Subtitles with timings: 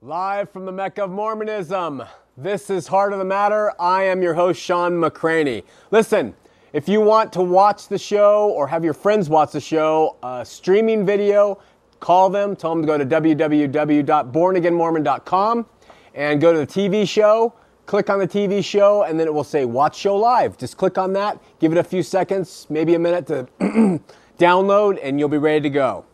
[0.00, 2.04] Live from the Mecca of Mormonism.
[2.36, 3.72] This is Heart of the Matter.
[3.80, 5.64] I am your host, Shawn McCraney.
[5.90, 6.36] Listen,
[6.72, 10.44] if you want to watch the show or have your friends watch the show, uh,
[10.44, 11.60] streaming video,
[11.98, 15.66] call them, tell them to go to www.bornagainmormon.com
[16.14, 17.52] and go to the TV show.
[17.86, 20.56] Click on the TV show, and then it will say Watch Show Live.
[20.56, 23.48] Just click on that, give it a few seconds, maybe a minute to
[24.38, 26.04] download, and you'll be ready to go.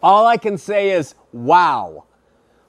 [0.00, 2.04] All I can say is, wow.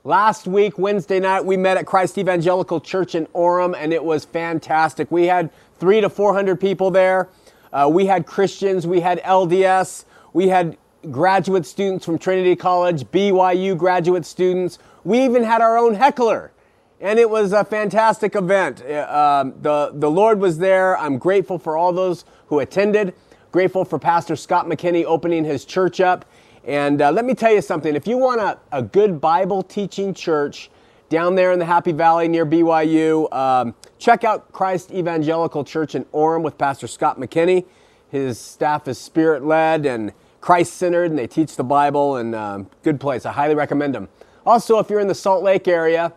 [0.03, 4.25] Last week, Wednesday night, we met at Christ Evangelical Church in Orem, and it was
[4.25, 5.11] fantastic.
[5.11, 7.29] We had three to 400 people there.
[7.71, 10.75] Uh, we had Christians, we had LDS, we had
[11.11, 14.79] graduate students from Trinity College, BYU graduate students.
[15.03, 16.51] We even had our own heckler.
[16.99, 18.81] And it was a fantastic event.
[18.83, 20.97] Uh, um, the, the Lord was there.
[20.97, 23.13] I'm grateful for all those who attended.
[23.51, 26.25] Grateful for Pastor Scott McKinney opening his church up.
[26.65, 30.13] And uh, let me tell you something if you want a, a good Bible teaching
[30.13, 30.69] church
[31.09, 36.05] down there in the Happy Valley near BYU, um, check out Christ Evangelical Church in
[36.05, 37.65] Orem with Pastor Scott McKinney.
[38.09, 42.69] His staff is spirit led and Christ centered, and they teach the Bible, and um,
[42.83, 43.25] good place.
[43.25, 44.09] I highly recommend them.
[44.45, 46.13] Also, if you're in the Salt Lake area,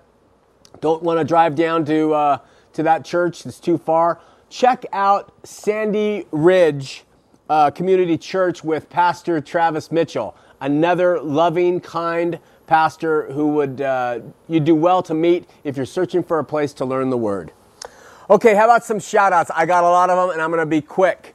[0.81, 2.39] don't want to drive down to, uh,
[2.73, 4.19] to that church, it's too far.
[4.49, 7.04] Check out Sandy Ridge
[7.49, 14.61] uh, Community Church with Pastor Travis Mitchell, another loving, kind pastor who would uh, you
[14.61, 17.53] do well to meet if you're searching for a place to learn the Word.
[18.31, 19.51] Okay, how about some shout outs?
[19.55, 21.35] I got a lot of them, and I'm going to be quick.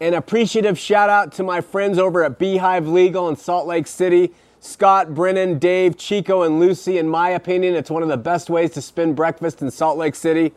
[0.00, 4.32] An appreciative shout out to my friends over at Beehive Legal in Salt Lake City.
[4.60, 6.98] Scott, Brennan, Dave, Chico, and Lucy.
[6.98, 10.14] In my opinion, it's one of the best ways to spend breakfast in Salt Lake
[10.14, 10.52] City.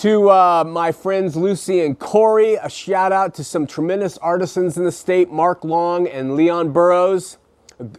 [0.00, 4.84] To uh, my friends Lucy and Corey, a shout out to some tremendous artisans in
[4.84, 7.36] the state, Mark Long and Leon Burrows.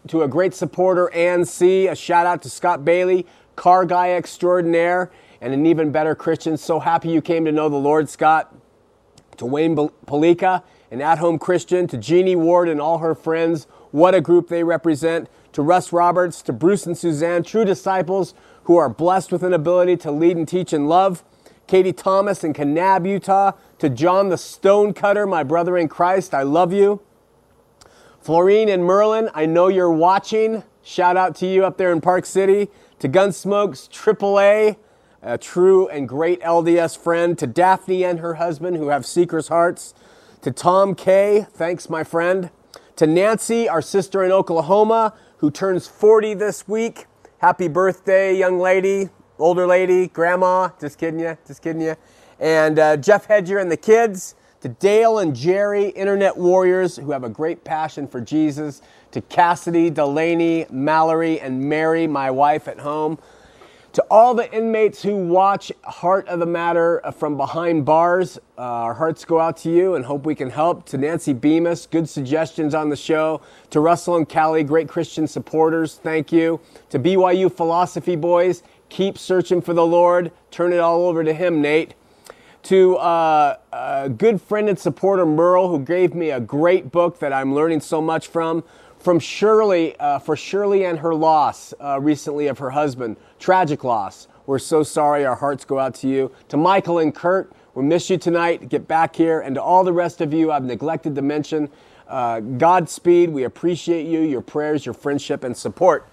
[0.07, 5.11] To a great supporter, Ann C., a shout out to Scott Bailey, car guy extraordinaire,
[5.41, 6.57] and an even better Christian.
[6.57, 8.51] So happy you came to know the Lord, Scott.
[9.37, 11.85] To Wayne Palika, an at home Christian.
[11.85, 13.65] To Jeannie Ward and all her friends.
[13.91, 15.29] What a group they represent.
[15.53, 18.33] To Russ Roberts, to Bruce and Suzanne, true disciples
[18.63, 21.23] who are blessed with an ability to lead and teach in love.
[21.71, 23.53] Katie Thomas in Kanab, Utah.
[23.79, 26.99] To John the Stonecutter, my brother in Christ, I love you.
[28.19, 30.63] Florine and Merlin, I know you're watching.
[30.83, 32.67] Shout out to you up there in Park City.
[32.99, 34.75] To Gunsmokes AAA,
[35.21, 37.39] a true and great LDS friend.
[37.39, 39.93] To Daphne and her husband, who have seekers' hearts.
[40.41, 42.49] To Tom K, thanks, my friend.
[42.97, 47.05] To Nancy, our sister in Oklahoma, who turns 40 this week.
[47.37, 49.09] Happy birthday, young lady
[49.41, 51.95] older lady, grandma, just kidding you, just kidding you.
[52.39, 57.23] And uh, Jeff Hedger and the kids, to Dale and Jerry, internet warriors who have
[57.23, 58.81] a great passion for Jesus,
[59.11, 63.17] to Cassidy, Delaney, Mallory, and Mary, my wife at home.
[63.93, 68.93] To all the inmates who watch Heart of the Matter from behind bars, uh, our
[68.93, 70.85] hearts go out to you and hope we can help.
[70.87, 73.41] To Nancy Bemis, good suggestions on the show.
[73.71, 76.61] To Russell and Callie, great Christian supporters, thank you.
[76.91, 80.33] To BYU Philosophy Boys, Keep searching for the Lord.
[80.51, 81.93] Turn it all over to Him, Nate.
[82.63, 87.31] To uh, a good friend and supporter, Merle, who gave me a great book that
[87.31, 88.65] I'm learning so much from.
[88.99, 93.15] From Shirley, uh, for Shirley and her loss uh, recently of her husband.
[93.39, 94.27] Tragic loss.
[94.45, 95.25] We're so sorry.
[95.25, 96.29] Our hearts go out to you.
[96.49, 98.67] To Michael and Kurt, we miss you tonight.
[98.67, 99.39] Get back here.
[99.39, 101.69] And to all the rest of you, I've neglected to mention
[102.09, 103.29] uh, Godspeed.
[103.29, 106.09] We appreciate you, your prayers, your friendship, and support.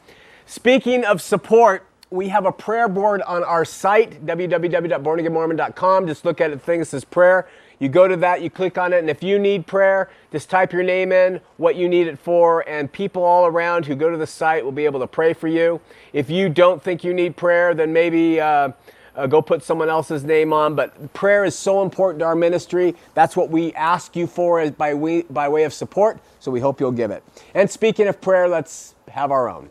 [0.47, 6.07] Speaking of support, we have a prayer board on our site, www.bornagainmormon.com.
[6.07, 7.47] Just look at the thing that says prayer.
[7.79, 10.73] You go to that, you click on it, and if you need prayer, just type
[10.73, 14.17] your name in, what you need it for, and people all around who go to
[14.17, 15.81] the site will be able to pray for you.
[16.13, 18.71] If you don't think you need prayer, then maybe uh,
[19.15, 20.75] uh, go put someone else's name on.
[20.75, 22.97] But prayer is so important to our ministry.
[23.15, 26.81] That's what we ask you for by, we, by way of support, so we hope
[26.81, 27.23] you'll give it.
[27.55, 29.69] And speaking of prayer, let's have our own.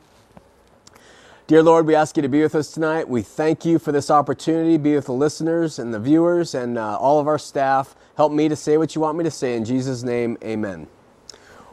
[1.48, 3.08] Dear Lord, we ask you to be with us tonight.
[3.08, 4.76] We thank you for this opportunity.
[4.76, 7.96] Be with the listeners and the viewers and uh, all of our staff.
[8.18, 9.56] Help me to say what you want me to say.
[9.56, 10.88] In Jesus' name, amen.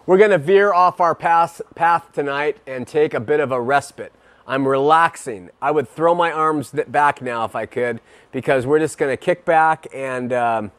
[0.06, 3.60] We're going to veer off our path, path tonight and take a bit of a
[3.60, 4.12] respite.
[4.46, 5.50] I'm relaxing.
[5.60, 8.00] I would throw my arms back now if I could
[8.30, 10.32] because we're just going to kick back and.
[10.32, 10.72] Um,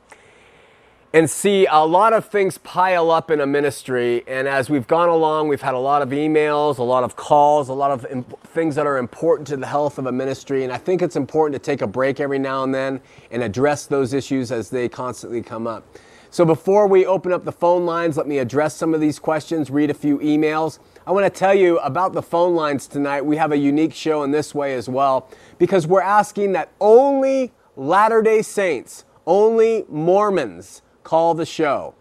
[1.16, 4.22] and see a lot of things pile up in a ministry.
[4.28, 7.70] And as we've gone along, we've had a lot of emails, a lot of calls,
[7.70, 10.66] a lot of imp- things that are important to the health of a ministry.
[10.66, 13.00] And I think it's important to take a break every now and then
[13.32, 15.88] and address those issues as they constantly come up.
[16.32, 19.70] So before we open up the phone lines, let me address some of these questions,
[19.70, 20.80] read a few emails.
[21.08, 23.22] I want to tell you about the phone lines tonight.
[23.22, 25.30] We have a unique show in this way as well
[25.60, 31.96] because we're asking that only Latter day Saints, only Mormons call the show.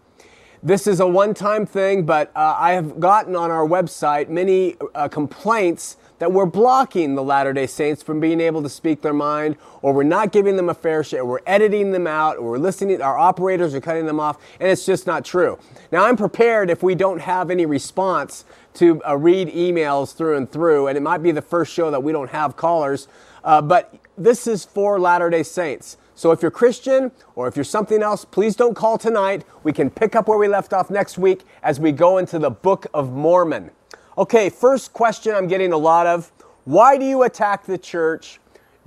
[0.61, 4.75] This is a one time thing, but uh, I have gotten on our website many
[4.95, 9.13] uh, complaints that we're blocking the Latter day Saints from being able to speak their
[9.13, 12.57] mind, or we're not giving them a fair share, we're editing them out, or we're
[12.57, 15.59] listening, our operators are cutting them off, and it's just not true.
[15.91, 20.49] Now, I'm prepared if we don't have any response to uh, read emails through and
[20.49, 23.07] through, and it might be the first show that we don't have callers,
[23.43, 25.97] uh, but this is for Latter day Saints.
[26.15, 29.43] So if you're Christian or if you're something else, please don't call tonight.
[29.63, 32.49] We can pick up where we left off next week as we go into the
[32.49, 33.71] Book of Mormon.
[34.17, 36.31] Okay, first question I'm getting a lot of
[36.63, 38.39] Why do you attack the church?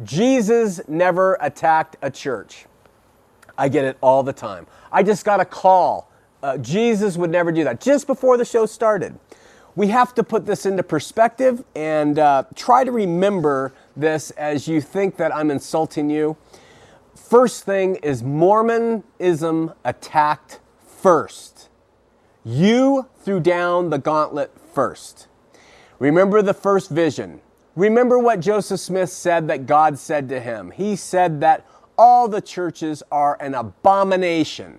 [0.02, 2.64] Jesus never attacked a church.
[3.58, 4.66] I get it all the time.
[4.90, 6.10] I just got a call.
[6.42, 7.80] Uh, Jesus would never do that.
[7.80, 9.19] Just before the show started.
[9.75, 14.80] We have to put this into perspective and uh, try to remember this as you
[14.80, 16.36] think that I'm insulting you.
[17.18, 21.68] First thing is Mormonism attacked first.
[22.42, 25.26] You threw down the gauntlet first.
[25.98, 27.42] Remember the first vision.
[27.76, 30.70] Remember what Joseph Smith said that God said to him.
[30.70, 31.66] He said that
[31.98, 34.78] all the churches are an abomination,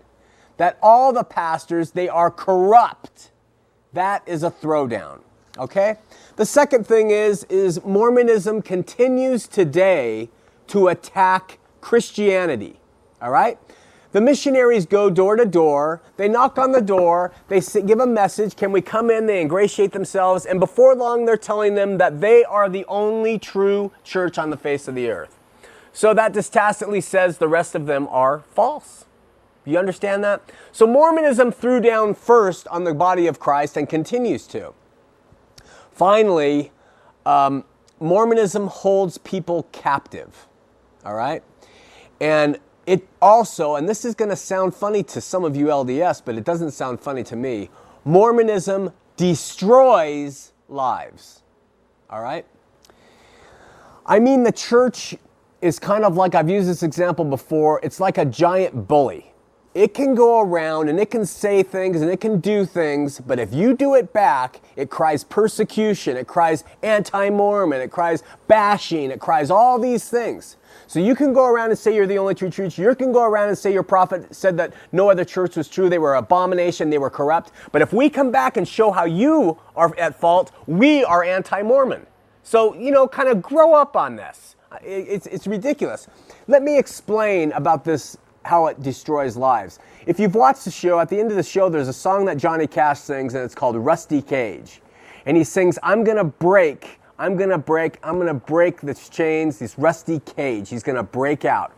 [0.57, 3.29] that all the pastors, they are corrupt.
[3.93, 5.19] That is a throwdown.
[5.59, 5.97] Okay?
[6.37, 10.29] The second thing is is Mormonism continues today
[10.67, 12.79] to attack Christianity.
[13.21, 13.57] All right?
[14.11, 16.01] The missionaries go door to door.
[16.17, 17.31] They knock on the door.
[17.47, 18.55] They give a message.
[18.55, 19.27] Can we come in?
[19.27, 20.45] They ingratiate themselves.
[20.45, 24.57] And before long, they're telling them that they are the only true church on the
[24.57, 25.37] face of the earth.
[25.93, 29.05] So that tacitly says the rest of them are false.
[29.65, 30.41] You understand that?
[30.71, 34.73] So Mormonism threw down first on the body of Christ and continues to.
[35.91, 36.71] Finally,
[37.25, 37.63] um,
[37.99, 40.47] Mormonism holds people captive.
[41.05, 41.43] All right?
[42.19, 46.21] And it also, and this is going to sound funny to some of you LDS,
[46.25, 47.69] but it doesn't sound funny to me.
[48.03, 51.43] Mormonism destroys lives.
[52.09, 52.45] All right?
[54.05, 55.15] I mean, the church
[55.61, 59.28] is kind of like, I've used this example before, it's like a giant bully
[59.75, 63.39] it can go around and it can say things and it can do things, but
[63.39, 69.11] if you do it back, it cries persecution, it cries anti Mormon, it cries bashing,
[69.11, 70.57] it cries all these things.
[70.87, 72.79] So you can go around and say you're the only true church.
[72.79, 75.87] You can go around and say your prophet said that no other church was true.
[75.87, 76.89] They were abomination.
[76.89, 77.51] They were corrupt.
[77.71, 82.07] But if we come back and show how you are at fault, we are anti-Mormon.
[82.41, 84.55] So, you know, kind of grow up on this.
[84.83, 86.07] It's, it's ridiculous.
[86.47, 89.79] Let me explain about this how it destroys lives.
[90.05, 92.37] If you've watched the show, at the end of the show, there's a song that
[92.37, 94.81] Johnny Cash sings, and it's called Rusty Cage.
[95.25, 99.77] And he sings, I'm gonna break, I'm gonna break, I'm gonna break the chains, this
[99.77, 100.69] rusty cage.
[100.69, 101.73] He's gonna break out.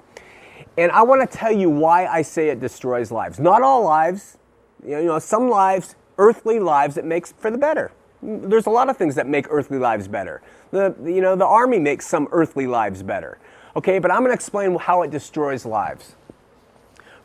[0.78, 3.40] And I wanna tell you why I say it destroys lives.
[3.40, 4.38] Not all lives,
[4.86, 7.92] you know, some lives, earthly lives, it makes for the better.
[8.22, 10.42] There's a lot of things that make earthly lives better.
[10.70, 13.40] The, you know, the army makes some earthly lives better.
[13.76, 16.16] Okay, but I'm to explain how it destroys lives.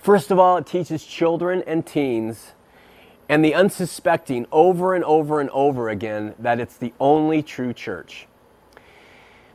[0.06, 2.52] First of all, it teaches children and teens
[3.28, 8.28] and the unsuspecting over and over and over again that it's the only true church.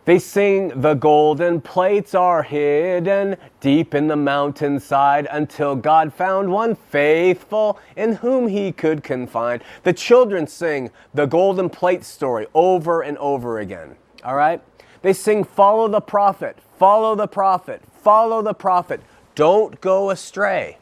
[0.04, 6.76] They sing, The golden plates are hidden deep in the mountainside until God found one
[6.76, 9.64] faithful in whom he could confide.
[9.84, 13.96] The children sing the golden plate story over and over again.
[14.26, 14.62] All right?
[15.02, 19.00] They sing, Follow the prophet, follow the prophet, follow the prophet.
[19.42, 20.78] Don't go astray.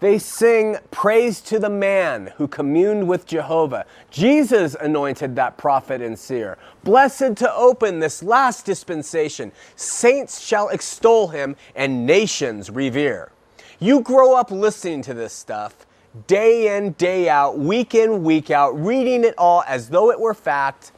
[0.00, 3.86] They sing praise to the man who communed with Jehovah.
[4.10, 6.58] Jesus anointed that prophet and seer.
[6.84, 9.50] Blessed to open this last dispensation.
[9.76, 13.30] Saints shall extol him and nations revere.
[13.78, 15.86] You grow up listening to this stuff
[16.26, 20.34] day in, day out, week in, week out, reading it all as though it were
[20.34, 20.92] fact.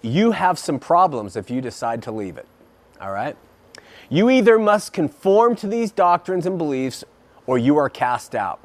[0.00, 2.46] You have some problems if you decide to leave it.
[3.00, 3.36] All right?
[4.14, 7.02] You either must conform to these doctrines and beliefs
[7.48, 8.60] or you are cast out.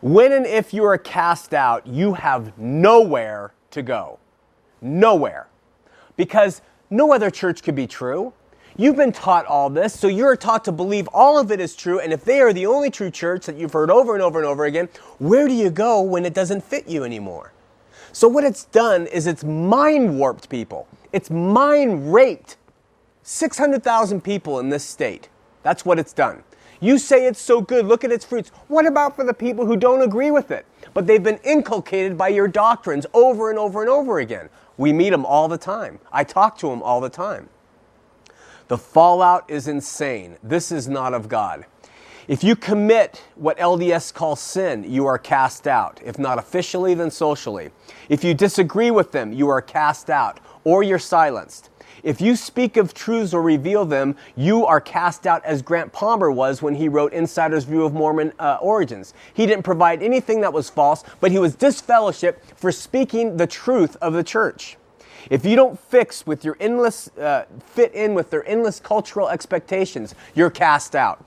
[0.00, 4.20] When and if you are cast out, you have nowhere to go.
[4.80, 5.48] Nowhere.
[6.16, 8.34] Because no other church could be true.
[8.76, 11.98] You've been taught all this, so you're taught to believe all of it is true.
[11.98, 14.46] And if they are the only true church that you've heard over and over and
[14.46, 14.88] over again,
[15.18, 17.52] where do you go when it doesn't fit you anymore?
[18.12, 22.58] So, what it's done is it's mind warped people, it's mind raped
[23.22, 25.28] 600,000 people in this state.
[25.62, 26.42] That's what it's done.
[26.80, 28.50] You say it's so good, look at its fruits.
[28.66, 30.66] What about for the people who don't agree with it?
[30.94, 34.48] But they've been inculcated by your doctrines over and over and over again.
[34.76, 36.00] We meet them all the time.
[36.10, 37.48] I talk to them all the time.
[38.66, 40.38] The fallout is insane.
[40.42, 41.66] This is not of God.
[42.26, 46.00] If you commit what LDS calls sin, you are cast out.
[46.04, 47.70] If not officially, then socially.
[48.08, 51.70] If you disagree with them, you are cast out or you're silenced.
[52.02, 56.32] If you speak of truths or reveal them, you are cast out as Grant Palmer
[56.32, 59.14] was when he wrote Insider's View of Mormon uh, Origins.
[59.32, 63.96] He didn't provide anything that was false, but he was disfellowshipped for speaking the truth
[64.02, 64.76] of the church.
[65.30, 70.16] If you don't fix with your endless, uh, fit in with their endless cultural expectations,
[70.34, 71.24] you're cast out.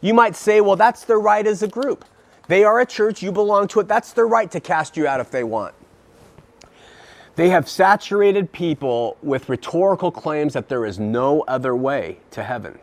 [0.00, 2.04] You might say, well, that's their right as a group.
[2.48, 5.20] They are a church, you belong to it, that's their right to cast you out
[5.20, 5.74] if they want.
[7.36, 12.78] They have saturated people with rhetorical claims that there is no other way to heaven.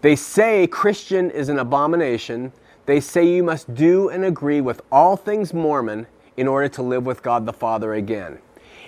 [0.00, 2.52] They say Christian is an abomination.
[2.86, 7.04] They say you must do and agree with all things Mormon in order to live
[7.04, 8.38] with God the Father again.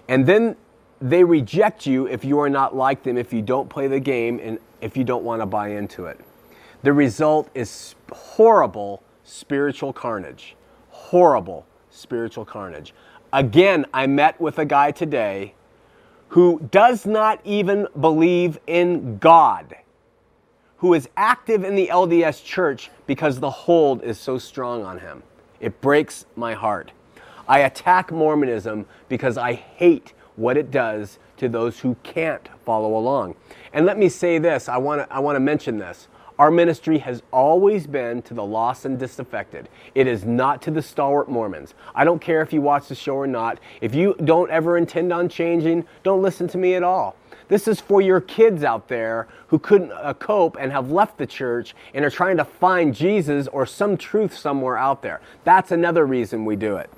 [0.09, 0.57] And then
[1.01, 4.41] they reject you if you are not like them, if you don't play the game,
[4.43, 6.21] and if you don't want to buy into it.
[6.83, 10.55] The result is horrible spiritual carnage.
[10.91, 12.95] Horrible spiritual carnage.
[13.33, 15.55] Again, I met with a guy today
[16.29, 19.75] who does not even believe in God,
[20.79, 25.23] who is active in the LDS church because the hold is so strong on him.
[25.61, 26.93] It breaks my heart.
[27.49, 33.35] I attack Mormonism because I hate what it does to those who can't follow along.
[33.73, 36.09] And let me say this I want to I want to mention this.
[36.39, 39.69] Our ministry has always been to the lost and disaffected.
[39.95, 41.75] It is not to the stalwart Mormons.
[41.95, 43.59] I don't care if you watch the show or not.
[43.81, 47.17] If you don't ever intend on changing, don't listen to me at all.
[47.49, 51.27] This is for your kids out there who couldn't uh, cope and have left the
[51.27, 55.21] church and are trying to find Jesus or some truth somewhere out there.
[55.45, 56.89] That's another reason we do it.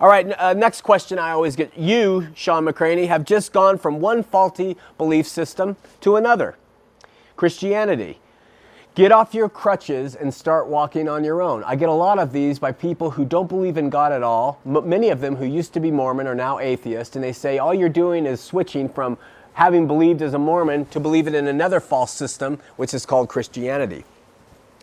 [0.00, 1.76] All right, uh, next question I always get.
[1.76, 6.56] You, Shawn McCraney, have just gone from one faulty belief system to another
[7.36, 8.20] Christianity.
[8.94, 11.64] Get off your crutches and start walking on your own.
[11.64, 14.60] I get a lot of these by people who don't believe in God at all.
[14.64, 17.58] M- many of them who used to be Mormon are now atheist, and they say
[17.58, 19.18] all you're doing is switching from
[19.54, 24.04] having believed as a Mormon to believing in another false system, which is called Christianity.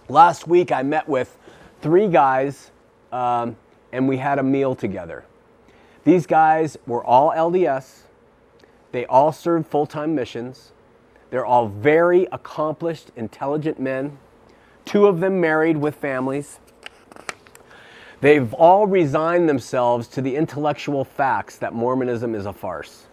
[0.10, 1.38] Last week I met with
[1.82, 2.70] three guys,
[3.14, 3.56] um,
[3.94, 5.24] and we had a meal together.
[6.04, 8.02] These guys were all LDS.
[8.92, 10.74] They all served full time missions.
[11.32, 14.18] They're all very accomplished, intelligent men,
[14.86, 16.60] two of them married with families.
[18.20, 23.08] They've all resigned themselves to the intellectual facts that Mormonism is a farce.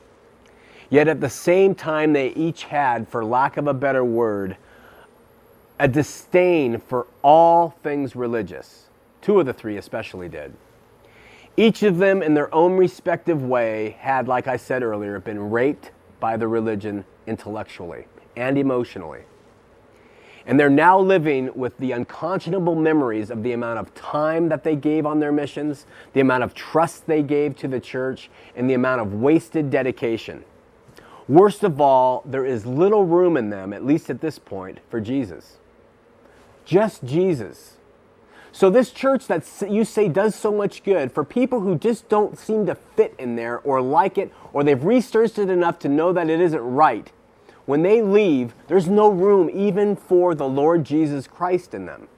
[0.90, 4.56] Yet at the same time, they each had, for lack of a better word,
[5.78, 8.88] a disdain for all things religious.
[9.20, 10.54] Two of the three especially did.
[11.56, 15.92] Each of them, in their own respective way, had, like I said earlier, been raped
[16.20, 18.06] by the religion intellectually
[18.37, 19.20] and emotionally.
[20.47, 24.76] And they're now living with the unconscionable memories of the amount of time that they
[24.76, 28.75] gave on their missions, the amount of trust they gave to the church, and the
[28.75, 30.44] amount of wasted dedication.
[31.28, 34.99] Worst of all, there is little room in them, at least at this point, for
[34.99, 35.58] Jesus.
[36.64, 37.76] Just Jesus.
[38.50, 42.38] So, this church that you say does so much good, for people who just don't
[42.38, 46.14] seem to fit in there or like it, or they've researched it enough to know
[46.14, 47.12] that it isn't right,
[47.68, 52.08] when they leave, there's no room even for the Lord Jesus Christ in them.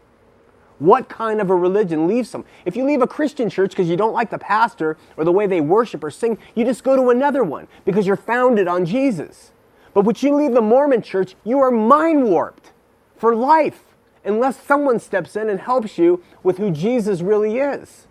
[0.78, 2.44] What kind of a religion leaves them?
[2.64, 5.48] If you leave a Christian church because you don't like the pastor or the way
[5.48, 9.50] they worship or sing, you just go to another one because you're founded on Jesus.
[9.92, 12.70] But when you leave the Mormon church, you are mind warped
[13.16, 13.82] for life
[14.24, 18.06] unless someone steps in and helps you with who Jesus really is.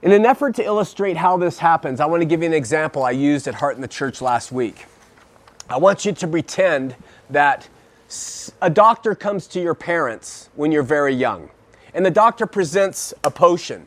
[0.00, 3.04] In an effort to illustrate how this happens, I want to give you an example
[3.04, 4.86] I used at Heart in the Church last week.
[5.72, 6.94] I want you to pretend
[7.30, 7.66] that
[8.60, 11.48] a doctor comes to your parents when you're very young,
[11.94, 13.86] and the doctor presents a potion.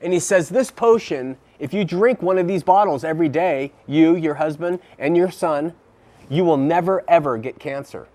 [0.00, 4.14] And he says, This potion, if you drink one of these bottles every day, you,
[4.14, 5.74] your husband, and your son,
[6.28, 8.06] you will never ever get cancer.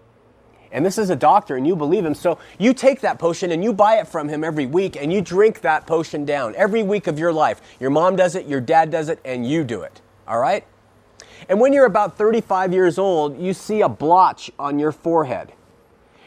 [0.71, 2.15] And this is a doctor, and you believe him.
[2.15, 5.19] So you take that potion and you buy it from him every week, and you
[5.19, 7.59] drink that potion down every week of your life.
[7.81, 9.99] Your mom does it, your dad does it, and you do it.
[10.25, 10.63] All right?
[11.47, 15.53] And when you're about 35 years old, you see a blotch on your forehead.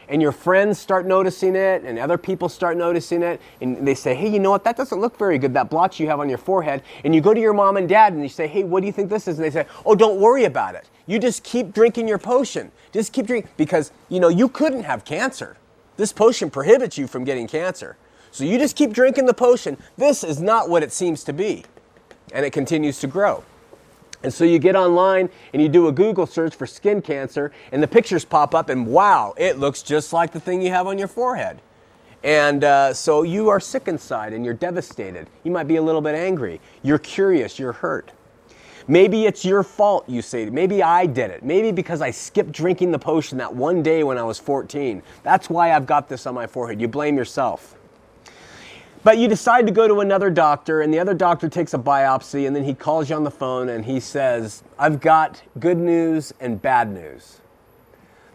[0.09, 4.13] And your friends start noticing it, and other people start noticing it, and they say,
[4.13, 4.63] Hey, you know what?
[4.65, 6.83] That doesn't look very good, that blotch you have on your forehead.
[7.05, 8.91] And you go to your mom and dad and you say, Hey, what do you
[8.91, 9.37] think this is?
[9.37, 10.89] And they say, Oh, don't worry about it.
[11.07, 12.71] You just keep drinking your potion.
[12.91, 15.57] Just keep drinking, because, you know, you couldn't have cancer.
[15.95, 17.97] This potion prohibits you from getting cancer.
[18.31, 19.77] So you just keep drinking the potion.
[19.95, 21.65] This is not what it seems to be.
[22.33, 23.43] And it continues to grow.
[24.23, 27.83] And so you get online and you do a Google search for skin cancer, and
[27.83, 30.97] the pictures pop up, and wow, it looks just like the thing you have on
[30.97, 31.61] your forehead.
[32.23, 35.27] And uh, so you are sick inside and you're devastated.
[35.43, 36.61] You might be a little bit angry.
[36.81, 37.59] You're curious.
[37.59, 38.13] You're hurt.
[38.87, 40.49] Maybe it's your fault, you say.
[40.49, 41.43] Maybe I did it.
[41.43, 45.01] Maybe because I skipped drinking the potion that one day when I was 14.
[45.23, 46.81] That's why I've got this on my forehead.
[46.81, 47.75] You blame yourself.
[49.03, 52.47] But you decide to go to another doctor, and the other doctor takes a biopsy,
[52.47, 56.33] and then he calls you on the phone and he says, I've got good news
[56.39, 57.41] and bad news.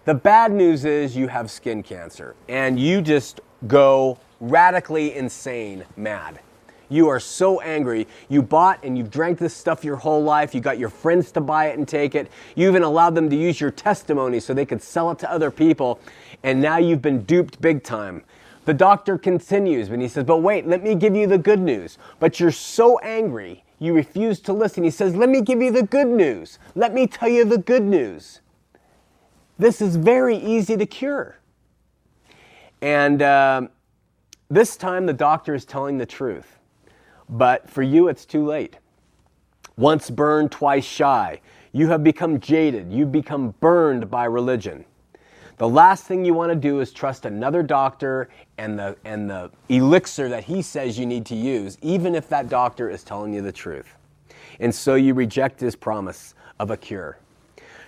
[0.04, 6.40] The bad news is you have skin cancer, and you just go radically insane mad.
[6.90, 8.06] You are so angry.
[8.28, 10.54] You bought and you've drank this stuff your whole life.
[10.54, 12.30] You got your friends to buy it and take it.
[12.54, 15.50] You even allowed them to use your testimony so they could sell it to other
[15.50, 16.00] people.
[16.42, 18.22] And now you've been duped big time.
[18.68, 21.96] The doctor continues and he says, But wait, let me give you the good news.
[22.20, 24.84] But you're so angry, you refuse to listen.
[24.84, 26.58] He says, Let me give you the good news.
[26.74, 28.42] Let me tell you the good news.
[29.58, 31.38] This is very easy to cure.
[32.82, 33.68] And uh,
[34.50, 36.58] this time the doctor is telling the truth.
[37.26, 38.76] But for you, it's too late.
[39.78, 41.40] Once burned, twice shy.
[41.72, 42.92] You have become jaded.
[42.92, 44.84] You've become burned by religion.
[45.58, 49.50] The last thing you want to do is trust another doctor and the, and the
[49.68, 53.42] elixir that he says you need to use, even if that doctor is telling you
[53.42, 53.96] the truth.
[54.60, 57.18] And so you reject his promise of a cure.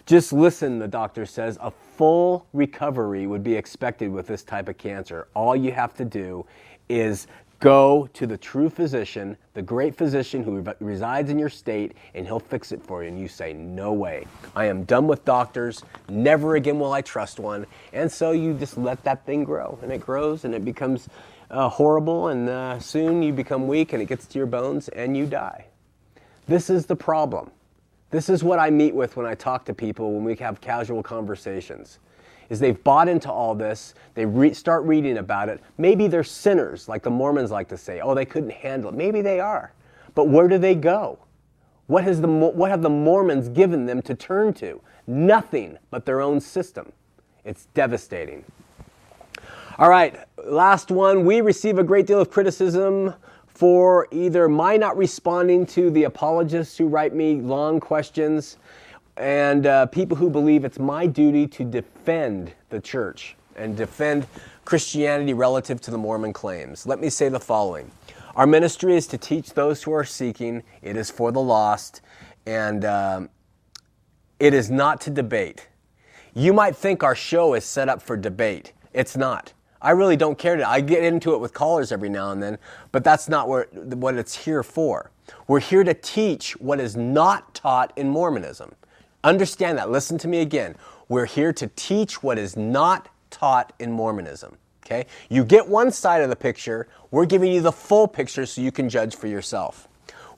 [0.04, 1.58] Just listen, the doctor says.
[1.60, 5.28] A full recovery would be expected with this type of cancer.
[5.34, 6.44] All you have to do
[6.88, 7.28] is
[7.60, 12.40] Go to the true physician, the great physician who resides in your state, and he'll
[12.40, 13.10] fix it for you.
[13.10, 14.26] And you say, No way.
[14.56, 15.84] I am done with doctors.
[16.08, 17.66] Never again will I trust one.
[17.92, 19.78] And so you just let that thing grow.
[19.82, 21.10] And it grows and it becomes
[21.50, 22.28] uh, horrible.
[22.28, 25.66] And uh, soon you become weak and it gets to your bones and you die.
[26.48, 27.50] This is the problem.
[28.10, 31.02] This is what I meet with when I talk to people when we have casual
[31.02, 31.98] conversations
[32.50, 33.94] is they've bought into all this.
[34.14, 35.60] They re- start reading about it.
[35.78, 38.00] Maybe they're sinners, like the Mormons like to say.
[38.00, 38.96] Oh, they couldn't handle it.
[38.96, 39.72] Maybe they are.
[40.14, 41.18] But where do they go?
[41.86, 44.80] What, has the, what have the Mormons given them to turn to?
[45.06, 46.92] Nothing but their own system.
[47.44, 48.44] It's devastating.
[49.78, 51.24] All right, last one.
[51.24, 53.14] We receive a great deal of criticism
[53.46, 58.56] for either my not responding to the apologists who write me long questions
[59.20, 64.26] and uh, people who believe it's my duty to defend the church and defend
[64.64, 66.86] Christianity relative to the Mormon claims.
[66.86, 67.90] Let me say the following
[68.34, 72.00] Our ministry is to teach those who are seeking, it is for the lost,
[72.46, 73.28] and um,
[74.38, 75.68] it is not to debate.
[76.32, 78.72] You might think our show is set up for debate.
[78.94, 79.52] It's not.
[79.82, 80.66] I really don't care to.
[80.66, 82.58] I get into it with callers every now and then,
[82.90, 85.10] but that's not what, what it's here for.
[85.46, 88.74] We're here to teach what is not taught in Mormonism.
[89.22, 89.90] Understand that.
[89.90, 90.76] Listen to me again.
[91.08, 94.56] We're here to teach what is not taught in Mormonism.
[94.84, 95.06] Okay?
[95.28, 98.72] You get one side of the picture, we're giving you the full picture so you
[98.72, 99.88] can judge for yourself.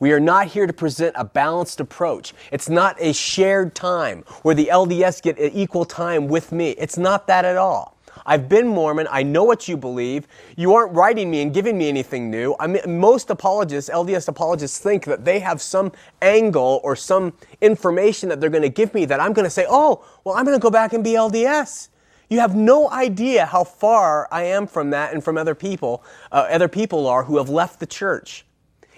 [0.00, 2.34] We are not here to present a balanced approach.
[2.50, 6.70] It's not a shared time where the LDS get equal time with me.
[6.70, 7.96] It's not that at all.
[8.24, 9.06] I've been Mormon.
[9.10, 10.26] I know what you believe.
[10.56, 12.54] You aren't writing me and giving me anything new.
[12.58, 18.28] I mean, most apologists, LDS apologists, think that they have some angle or some information
[18.28, 20.56] that they're going to give me that I'm going to say, oh, well, I'm going
[20.56, 21.88] to go back and be LDS.
[22.28, 26.46] You have no idea how far I am from that and from other people, uh,
[26.50, 28.46] other people are who have left the church.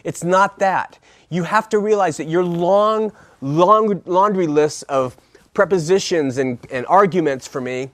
[0.04, 0.98] It's not that.
[1.30, 3.10] You have to realize that your long,
[3.40, 5.16] long laundry list of
[5.52, 7.90] prepositions and, and arguments for me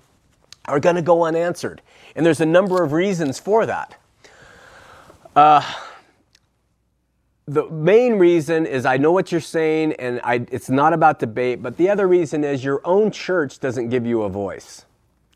[0.71, 1.83] are going to go unanswered.
[2.15, 3.97] And there's a number of reasons for that.
[5.37, 5.63] Uh,
[7.47, 11.63] the main reason is I know what you're saying, and I, it's not about debate,
[11.63, 14.87] but the other reason is your own church doesn't give you a voice.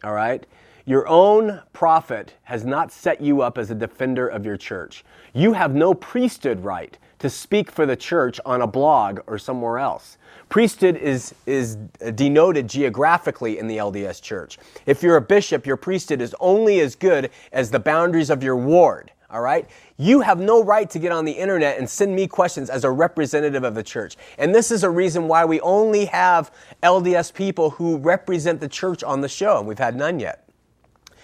[0.03, 0.47] All right?
[0.87, 5.05] Your own prophet has not set you up as a defender of your church.
[5.33, 9.79] You have no priesthood right to speak for the church on a blog or somewhere
[9.79, 10.19] else.
[10.51, 11.77] Priesthood is, is
[12.15, 14.59] denoted geographically in the LDS church.
[14.85, 18.57] If you're a bishop, your priesthood is only as good as the boundaries of your
[18.57, 19.11] ward.
[19.31, 19.67] All right?
[19.97, 22.91] You have no right to get on the internet and send me questions as a
[22.91, 24.19] representative of the church.
[24.37, 29.03] And this is a reason why we only have LDS people who represent the church
[29.03, 30.47] on the show, and we've had none yet.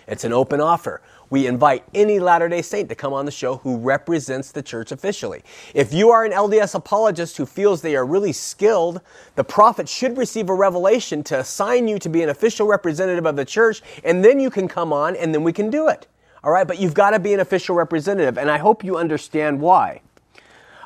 [0.06, 1.02] It's an open offer.
[1.30, 4.92] We invite any Latter day Saint to come on the show who represents the church
[4.92, 5.42] officially.
[5.74, 9.00] If you are an LDS apologist who feels they are really skilled,
[9.36, 13.36] the prophet should receive a revelation to assign you to be an official representative of
[13.36, 16.08] the church, and then you can come on and then we can do it.
[16.42, 19.60] All right, but you've got to be an official representative, and I hope you understand
[19.60, 20.00] why.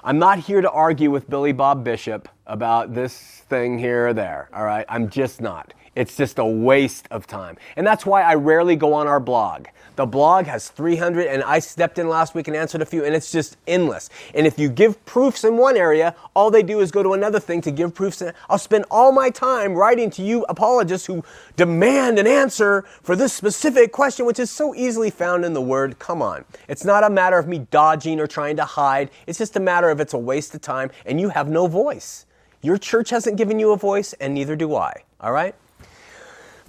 [0.03, 4.51] I'm not here to argue with Billy Bob Bishop about this thing here or there,
[4.53, 4.85] all right?
[4.89, 5.73] I'm just not.
[5.97, 7.57] It's just a waste of time.
[7.77, 9.67] And that's why I rarely go on our blog.
[9.97, 13.15] The blog has 300, and I stepped in last week and answered a few, and
[13.15, 14.11] it's just endless.
[14.35, 17.39] And if you give proofs in one area, all they do is go to another
[17.39, 18.21] thing to give proofs.
[18.51, 21.23] I'll spend all my time writing to you apologists who
[21.55, 26.01] demand an answer for this specific question, which is so easily found in the word
[26.01, 26.45] come on.
[26.67, 29.91] It's not a matter of me dodging or trying to hide, it's just a matter
[29.91, 32.27] of it's a waste of time, and you have no voice.
[32.63, 35.05] Your church hasn't given you a voice, and neither do I.
[35.21, 35.55] All right?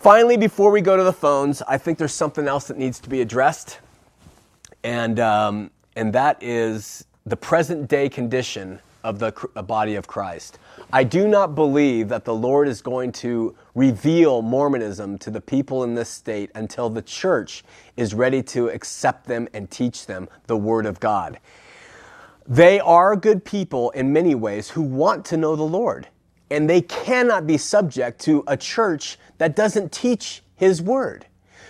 [0.05, 3.09] Finally, before we go to the phones, I think there's something else that needs to
[3.09, 3.79] be addressed,
[4.83, 9.31] and, um, and that is the present day condition of the
[9.63, 10.59] body of Christ.
[10.93, 15.83] I do not believe that the Lord is going to reveal Mormonism to the people
[15.83, 17.63] in this state until the church
[17.97, 21.39] is ready to accept them and teach them the Word of God.
[22.47, 26.09] They are good people in many ways who want to know the Lord
[26.49, 31.25] and they cannot be subject to a church that doesn't teach His Word.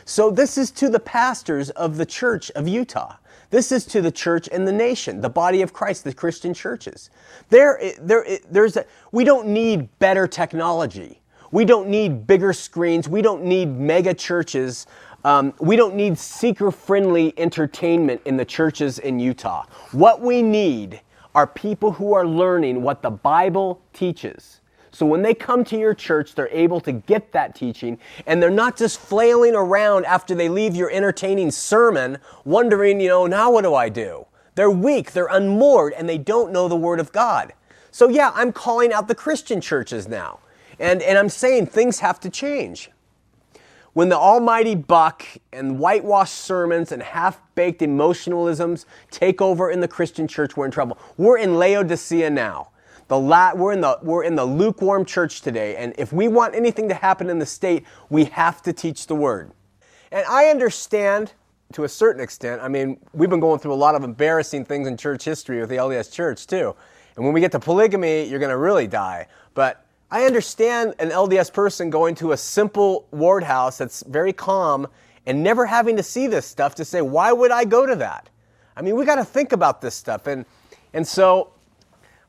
[0.05, 3.15] So, this is to the pastors of the church of Utah.
[3.49, 7.09] This is to the church and the nation, the body of Christ, the Christian churches.
[7.49, 11.21] There, there, there's a, we don't need better technology.
[11.51, 13.07] We don't need bigger screens.
[13.07, 14.87] We don't need mega churches.
[15.23, 19.65] Um, we don't need seeker friendly entertainment in the churches in Utah.
[19.91, 21.01] What we need
[21.33, 24.61] are people who are learning what the Bible teaches.
[24.95, 28.49] So when they come to your church, they're able to get that teaching and they're
[28.49, 33.63] not just flailing around after they leave your entertaining sermon wondering, you know, now what
[33.63, 34.25] do I do?
[34.55, 37.51] They're weak, they're unmoored, and they don't know the Word of God.
[37.91, 40.39] So yeah, I'm calling out the Christian churches now.
[40.79, 42.89] And, and I'm saying things have to change.
[43.91, 49.89] When the almighty buck and whitewashed sermons and half baked emotionalisms take over in the
[49.89, 50.97] Christian church, we're in trouble.
[51.17, 52.69] We're in Laodicea now.
[53.07, 56.55] The la- we're, in the, we're in the lukewarm church today, and if we want
[56.55, 59.51] anything to happen in the state, we have to teach the word.
[60.11, 61.33] And I understand
[61.73, 62.61] to a certain extent.
[62.61, 65.69] I mean, we've been going through a lot of embarrassing things in church history with
[65.69, 66.75] the LDS church, too.
[67.15, 69.27] And when we get to polygamy, you're going to really die.
[69.53, 74.87] But I understand an LDS person going to a simple ward house that's very calm
[75.25, 78.29] and never having to see this stuff to say, why would I go to that?
[78.77, 80.27] I mean, we got to think about this stuff.
[80.27, 80.45] And,
[80.93, 81.51] and so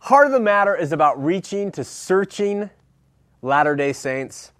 [0.06, 2.70] Heart of the matter is about reaching to searching
[3.42, 4.52] Latter day Saints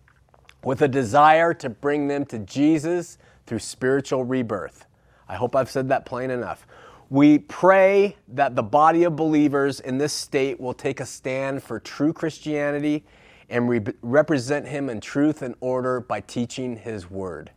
[0.65, 4.87] with a desire to bring them to Jesus through spiritual rebirth.
[5.29, 6.67] I hope I've said that plain enough.
[7.11, 11.79] We pray that the body of believers in this state will take a stand for
[11.79, 13.05] true Christianity
[13.49, 17.53] and re- represent Him in truth and order by teaching His Word.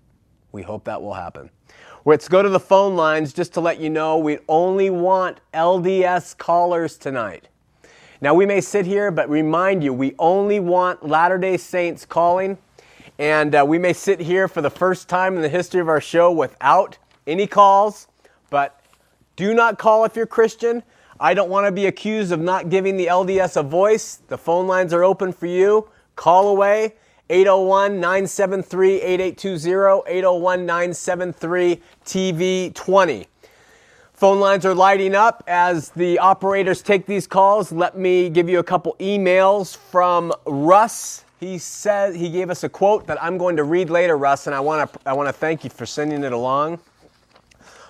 [0.52, 1.50] We hope that will happen.
[2.06, 6.38] Let's go to the phone lines just to let you know we only want LDS
[6.38, 7.49] callers tonight.
[8.22, 12.58] Now, we may sit here, but remind you, we only want Latter day Saints calling.
[13.18, 16.02] And uh, we may sit here for the first time in the history of our
[16.02, 18.08] show without any calls,
[18.50, 18.82] but
[19.36, 20.84] do not call if you're Christian.
[21.20, 24.20] I don't want to be accused of not giving the LDS a voice.
[24.28, 25.90] The phone lines are open for you.
[26.16, 26.96] Call away
[27.30, 33.28] 801 973 8820, 801 973 TV 20.
[34.20, 37.72] Phone lines are lighting up as the operators take these calls.
[37.72, 41.24] Let me give you a couple emails from Russ.
[41.40, 44.54] He said he gave us a quote that I'm going to read later, Russ, and
[44.54, 46.80] I want to I want to thank you for sending it along.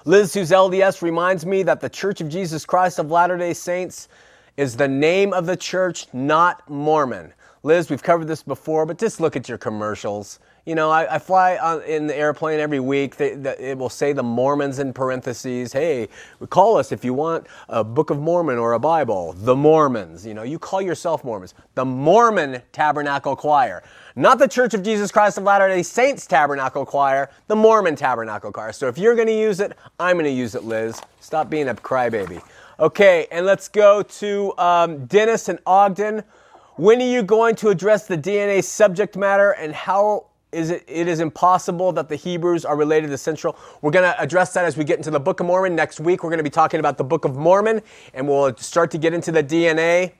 [0.05, 4.07] Liz, who's LDS, reminds me that the Church of Jesus Christ of Latter-day Saints
[4.55, 7.33] is the name of the church, not Mormon.
[7.63, 10.37] Liz, we've covered this before, but just look at your commercials.
[10.69, 13.15] You know, I, I fly on, in the airplane every week.
[13.15, 15.73] They, it will say the Mormons in parentheses.
[15.73, 16.09] Hey,
[16.51, 19.33] call us if you want a Book of Mormon or a Bible.
[19.33, 20.27] The Mormons.
[20.27, 21.55] You know, you call yourself Mormons.
[21.73, 23.81] The Mormon Tabernacle Choir.
[24.15, 28.51] Not the Church of Jesus Christ of Latter day Saints Tabernacle Choir, the Mormon Tabernacle
[28.51, 28.71] Choir.
[28.71, 31.01] So if you're going to use it, I'm going to use it, Liz.
[31.19, 32.43] Stop being a crybaby.
[32.79, 36.21] Okay, and let's go to um, Dennis and Ogden.
[36.75, 41.07] When are you going to address the DNA subject matter and how is it, it
[41.07, 43.57] is impossible that the Hebrews are related to Central.
[43.81, 45.75] We're going to address that as we get into the Book of Mormon.
[45.75, 47.81] Next week, we're going to be talking about the Book of Mormon,
[48.13, 50.13] and we'll start to get into the DNA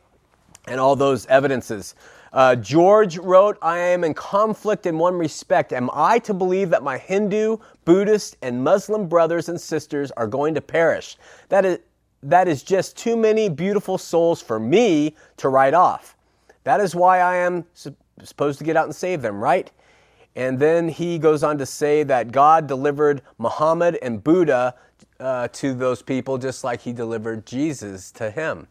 [0.68, 1.96] and all those evidences.
[2.32, 5.74] Uh, George wrote, I am in conflict in one respect.
[5.74, 10.54] Am I to believe that my Hindu, Buddhist, and Muslim brothers and sisters are going
[10.54, 11.18] to perish?
[11.50, 11.80] That is,
[12.22, 16.16] that is just too many beautiful souls for me to write off.
[16.66, 19.72] That is why I am supposed to get out and save them, right?
[20.36, 24.76] And then he goes on to say that God delivered Muhammad and Buddha
[25.20, 28.68] uh, to those people just like he delivered Jesus to him.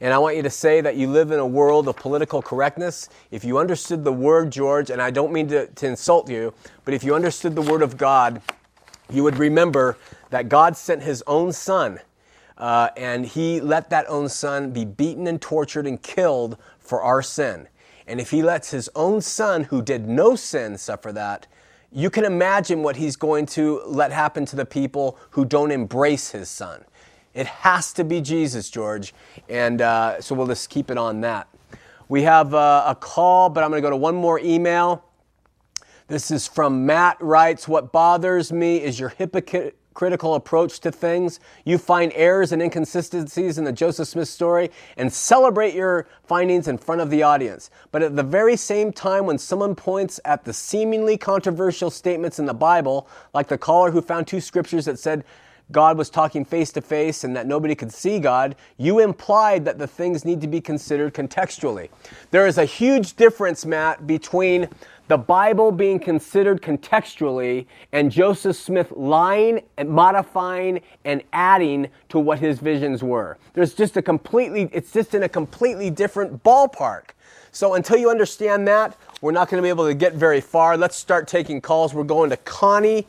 [0.00, 3.08] And I want you to say that you live in a world of political correctness.
[3.30, 6.92] If you understood the word, George, and I don't mean to, to insult you, but
[6.92, 8.42] if you understood the word of God,
[9.08, 9.96] you would remember
[10.30, 12.00] that God sent his own son,
[12.58, 17.22] uh, and he let that own son be beaten and tortured and killed for our
[17.22, 17.68] sin.
[18.06, 21.46] And if he lets his own son, who did no sin, suffer that,
[21.90, 26.30] you can imagine what he's going to let happen to the people who don't embrace
[26.30, 26.84] his son.
[27.34, 29.14] It has to be Jesus, George.
[29.48, 31.48] And uh, so we'll just keep it on that.
[32.08, 35.04] We have uh, a call, but I'm going to go to one more email.
[36.08, 39.10] This is from Matt writes, What bothers me is your
[39.92, 41.38] hypocritical approach to things.
[41.64, 46.78] You find errors and inconsistencies in the Joseph Smith story and celebrate your findings in
[46.78, 47.70] front of the audience.
[47.90, 52.46] But at the very same time, when someone points at the seemingly controversial statements in
[52.46, 55.24] the Bible, like the caller who found two scriptures that said,
[55.70, 59.78] God was talking face to face and that nobody could see God, you implied that
[59.78, 61.88] the things need to be considered contextually.
[62.30, 64.68] There is a huge difference, Matt, between
[65.08, 72.38] the Bible being considered contextually and Joseph Smith lying and modifying and adding to what
[72.38, 73.38] his visions were.
[73.52, 77.10] There's just a completely, it's just in a completely different ballpark.
[77.50, 80.76] So until you understand that, we're not going to be able to get very far.
[80.78, 81.92] Let's start taking calls.
[81.92, 83.06] We're going to Connie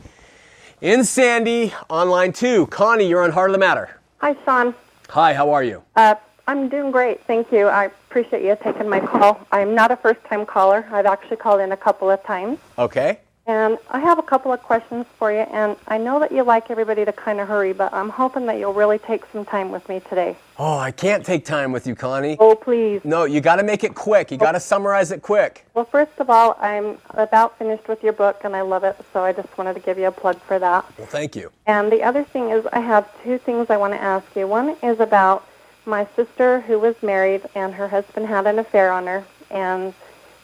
[0.84, 2.68] in Sandy on line two.
[2.68, 4.00] Connie, you're on Heart of the Matter.
[4.20, 4.76] Hi, Shawn.
[5.10, 5.82] Hi, how are you?
[5.96, 6.16] Uh,
[6.46, 7.68] I'm doing great, thank you.
[7.68, 9.48] I appreciate you taking my call.
[9.54, 10.86] I'm not a first time caller.
[10.92, 12.60] I've actually called in a couple of times.
[12.78, 13.20] Okay.
[13.46, 16.72] And I have a couple of questions for you, and I know that you like
[16.72, 19.88] everybody to kind of hurry, but I'm hoping that you'll really take some time with
[19.90, 20.38] me today.
[20.58, 22.38] Oh, I can't take time with you, Connie.
[22.40, 23.02] Oh, please.
[23.04, 24.32] No, you got to make it quick.
[24.32, 25.66] You got to summarize it quick.
[25.74, 29.24] Well, first of all, I'm about finished with your book, and I love it, so
[29.24, 30.86] I just wanted to give you a plug for that.
[30.98, 31.52] Well, thank you.
[31.68, 34.48] And the other thing is, I have two things I want to ask you.
[34.48, 35.46] One is about
[35.86, 39.94] my sister who was married, and her husband had an affair on her, and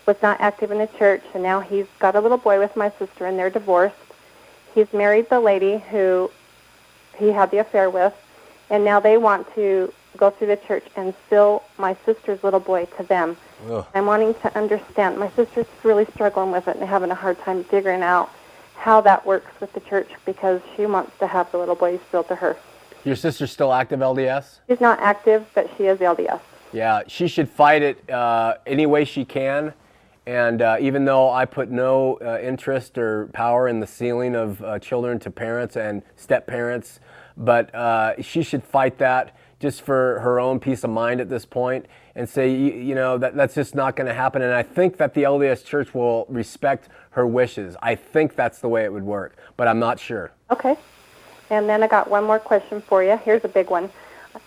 [0.09, 2.91] was not active in the church, and now he's got a little boy with my
[2.97, 3.95] sister, and they're divorced.
[4.73, 6.31] He's married the lady who
[7.15, 8.13] he had the affair with,
[8.71, 12.85] and now they want to go through the church and still my sister's little boy
[12.97, 13.37] to them.
[13.69, 13.85] Ugh.
[13.93, 15.19] I'm wanting to understand.
[15.19, 18.31] My sister's really struggling with it and having a hard time figuring out
[18.75, 22.23] how that works with the church because she wants to have the little boy still
[22.23, 22.57] to her.
[23.03, 24.61] Your sister's still active LDS?
[24.67, 26.39] She's not active, but she is LDS.
[26.73, 29.73] Yeah, she should fight it uh, any way she can.
[30.29, 34.63] And uh, even though I put no uh, interest or power in the sealing of
[34.63, 36.99] uh, children to parents and step parents,
[37.35, 41.47] but uh, she should fight that just for her own peace of mind at this
[41.47, 44.43] point and say, you, you know, that, that's just not going to happen.
[44.43, 47.75] And I think that the LDS Church will respect her wishes.
[47.81, 50.31] I think that's the way it would work, but I'm not sure.
[50.51, 50.77] Okay.
[51.49, 53.17] And then I got one more question for you.
[53.17, 53.89] Here's a big one.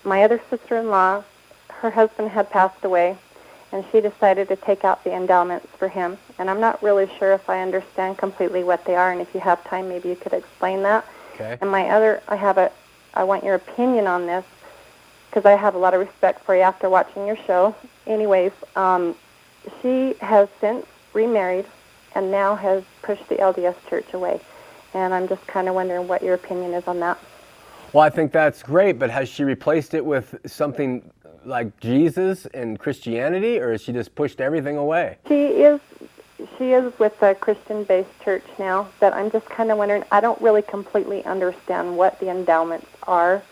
[0.04, 1.24] My other sister in law,
[1.70, 3.18] her husband had passed away
[3.72, 6.18] and she decided to take out the endowments for him.
[6.38, 9.40] And I'm not really sure if I understand completely what they are, and if you
[9.40, 11.06] have time, maybe you could explain that.
[11.34, 11.56] Okay.
[11.60, 12.70] And my other, I have a,
[13.14, 14.44] I want your opinion on this
[15.30, 17.74] because I have a lot of respect for you after watching your show.
[18.06, 19.14] Anyways, um,
[19.80, 21.64] she has since remarried
[22.14, 24.40] and now has pushed the LDS Church away.
[24.92, 27.18] And I'm just kind of wondering what your opinion is on that.
[27.94, 31.10] Well, I think that's great, but has she replaced it with something
[31.44, 35.18] like Jesus and Christianity, or has she just pushed everything away?
[35.28, 35.80] She is.
[36.58, 40.02] She is with a Christian-based church now, but I'm just kind of wondering.
[40.10, 43.42] I don't really completely understand what the endowments are.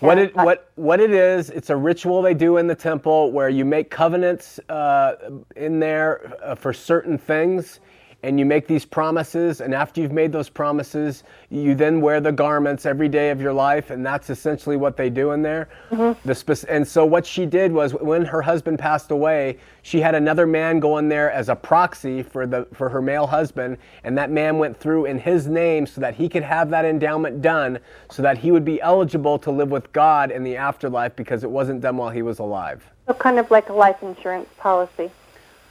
[0.00, 1.50] What it what what it is?
[1.50, 5.14] It's a ritual they do in the temple where you make covenants uh,
[5.56, 7.80] in there uh, for certain things,
[8.26, 12.32] and you make these promises and after you've made those promises you then wear the
[12.32, 15.68] garments every day of your life and that's essentially what they do in there.
[15.90, 16.28] Mm-hmm.
[16.28, 20.44] the and so what she did was when her husband passed away she had another
[20.44, 24.32] man go in there as a proxy for the for her male husband and that
[24.32, 27.78] man went through in his name so that he could have that endowment done
[28.10, 31.50] so that he would be eligible to live with god in the afterlife because it
[31.50, 32.84] wasn't done while he was alive.
[33.06, 35.12] So kind of like a life insurance policy.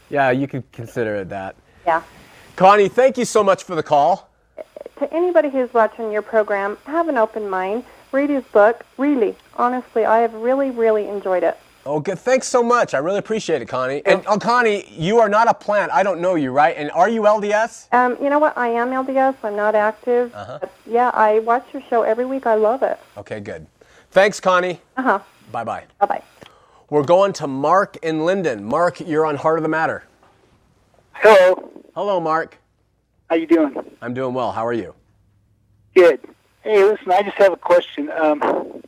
[0.10, 1.58] Yeah you could consider it that.
[1.86, 2.02] Yeah
[2.56, 4.30] Connie, thank you so much for the call.
[5.00, 7.84] To anybody who's watching your program, have an open mind.
[8.14, 8.86] Read his book.
[8.98, 11.58] Really, honestly, I have really, really enjoyed it.
[11.86, 12.18] Oh, good.
[12.18, 12.94] Thanks so much.
[12.94, 14.02] I really appreciate it, Connie.
[14.06, 15.92] And oh, Connie, you are not a plant.
[15.92, 16.76] I don't know you, right?
[16.78, 17.94] And are you LDS?
[17.94, 18.58] Um, you know what?
[18.58, 19.36] I am LDS.
[19.44, 20.34] I'm not active.
[20.34, 20.60] Uh-huh.
[20.88, 22.48] Yeah, I watch your show every week.
[22.48, 22.98] I love it.
[23.18, 23.68] Okay, good.
[24.12, 24.80] Thanks, Connie.
[24.96, 25.20] Uh huh.
[25.52, 25.84] Bye bye.
[26.00, 26.24] Bye bye.
[26.90, 28.64] We're going to Mark in Lindon.
[28.64, 30.06] Mark, you're on Heart of the Matter.
[31.16, 31.72] Hello.
[31.96, 32.58] Hello, Mark.
[33.30, 33.76] How you doing?
[34.02, 34.52] I'm doing well.
[34.52, 34.94] How are you?
[35.96, 36.20] Good.
[36.64, 38.12] Hey, listen, I just have a question.
[38.12, 38.84] Um,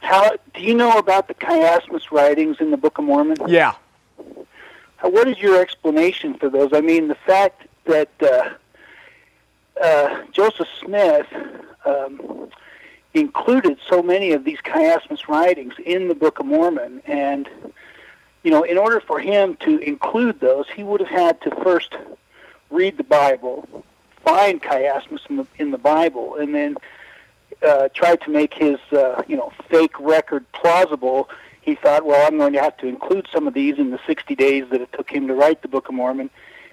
[0.00, 3.36] how do you know about the chiasmus writings in the Book of Mormon?
[3.46, 3.74] Yeah.
[4.18, 6.70] Uh, What is your explanation for those?
[6.72, 8.50] I mean, the fact that uh,
[9.82, 11.26] uh, Joseph Smith
[11.84, 12.48] um,
[13.14, 17.48] included so many of these chiasmus writings in the Book of Mormon, and
[18.42, 21.94] you know, in order for him to include those, he would have had to first
[22.70, 23.84] read the Bible,
[24.24, 26.76] find chiasmus in the in the Bible, and then
[27.66, 31.28] uh, try to make his uh, you know fake record plausible.
[31.60, 34.34] He thought, well, I'm going to have to include some of these in the 60
[34.34, 36.28] days that it took him to write the Book of Mormon,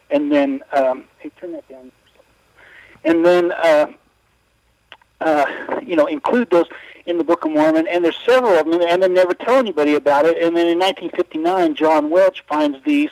[0.10, 1.92] and then um, hey, turn that down.
[3.04, 3.92] And then uh,
[5.22, 5.46] uh,
[5.84, 6.68] you know include those
[7.10, 9.96] in the Book of Mormon, and there's several of them, and then never tell anybody
[9.96, 10.38] about it.
[10.38, 13.10] And then in 1959, John Welch finds these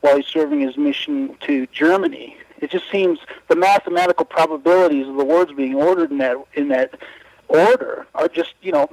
[0.00, 2.36] while he's serving his mission to Germany.
[2.60, 6.94] It just seems the mathematical probabilities of the words being ordered in that in that
[7.48, 8.88] order are just you know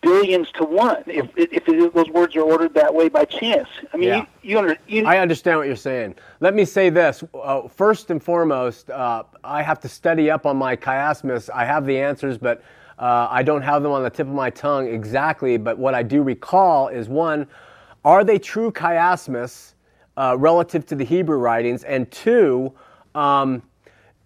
[0.00, 3.68] billions to one if if it, those words are ordered that way by chance.
[3.92, 4.16] I mean, Yeah.
[4.16, 6.14] you, you, under, you I understand what you're saying.
[6.40, 7.22] Let me say this.
[7.34, 11.50] Uh, first and foremost, uh, I have to study up on my chiasmus.
[11.54, 12.62] I have the answers, but
[12.98, 15.56] uh, I don't have them on the tip of my tongue exactly.
[15.56, 17.46] But what I do recall is one,
[18.04, 19.74] are they true chiasmus
[20.16, 21.84] uh, relative to the Hebrew writings?
[21.84, 22.72] And two,
[23.14, 23.62] um,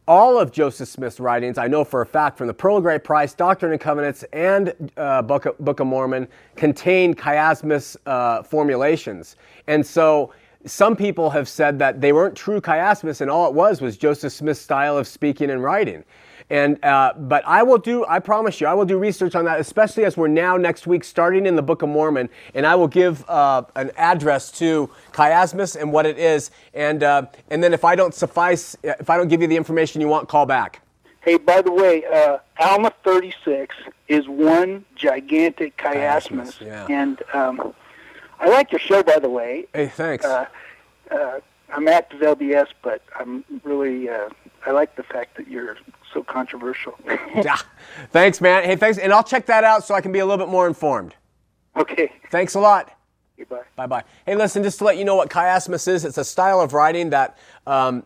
[0.09, 3.03] all of Joseph Smith's writings, I know for a fact from the Pearl of Great
[3.03, 9.37] Price, Doctrine and Covenants, and uh, Book, of, Book of Mormon, contain chiasmus uh, formulations.
[9.67, 10.33] And so
[10.65, 14.33] some people have said that they weren't true chiasmus, and all it was was Joseph
[14.33, 16.05] Smith's style of speaking and writing.
[16.51, 18.05] And uh, but I will do.
[18.07, 21.05] I promise you, I will do research on that, especially as we're now next week
[21.05, 25.81] starting in the Book of Mormon, and I will give uh, an address to chiasmus
[25.81, 29.29] and what it is, and uh, and then if I don't suffice, if I don't
[29.29, 30.83] give you the information you want, call back.
[31.23, 33.75] Hey, by the way, uh, Alma 36
[34.07, 36.87] is one gigantic chiasmus, Chiasmus, yeah.
[36.89, 37.75] and um,
[38.39, 39.67] I like your show, by the way.
[39.75, 40.25] Hey, thanks.
[40.25, 40.47] Uh,
[41.11, 41.41] uh,
[41.75, 44.29] I'm active LDS, but I'm really uh,
[44.65, 45.77] I like the fact that you're
[46.17, 46.95] so controversial.
[47.49, 47.67] Ah,
[48.13, 48.65] thanks, man.
[48.65, 50.67] Hey, thanks, and I'll check that out so I can be a little bit more
[50.67, 51.15] informed.
[51.77, 52.97] okay, Thanks a lot.
[53.39, 53.61] goodbye.
[53.77, 54.05] Bye bye.
[54.25, 57.11] Hey, listen, just to let you know what chiasmus is, it's a style of writing
[57.11, 58.05] that um,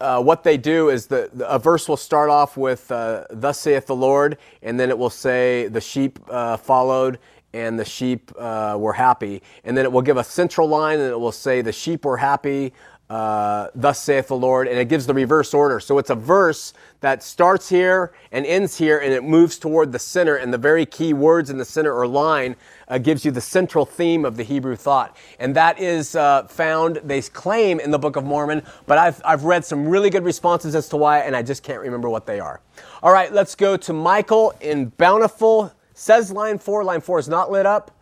[0.00, 3.58] uh, what they do is the, the- a verse will start off with uh, "Thus
[3.58, 7.18] saith the Lord," and then it will say the sheep uh, followed
[7.52, 11.10] and the sheep uh, were happy, and then it will give a central line and
[11.10, 12.72] it will say the sheep were happy.
[13.08, 15.78] Uh, thus saith the Lord, and it gives the reverse order.
[15.78, 19.98] So it's a verse that starts here and ends here, and it moves toward the
[20.00, 20.34] center.
[20.34, 22.56] And the very key words in the center or line
[22.88, 25.16] uh, gives you the central theme of the Hebrew thought.
[25.38, 29.44] And that is uh, found, they claim, in the Book of Mormon, but I've, I've
[29.44, 32.40] read some really good responses as to why, and I just can't remember what they
[32.40, 32.60] are.
[33.04, 35.72] All right, let's go to Michael in Bountiful.
[35.94, 36.82] Says line four.
[36.82, 37.92] Line four is not lit up.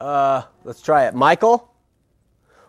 [0.00, 1.14] Uh, let's try it.
[1.14, 1.67] Michael?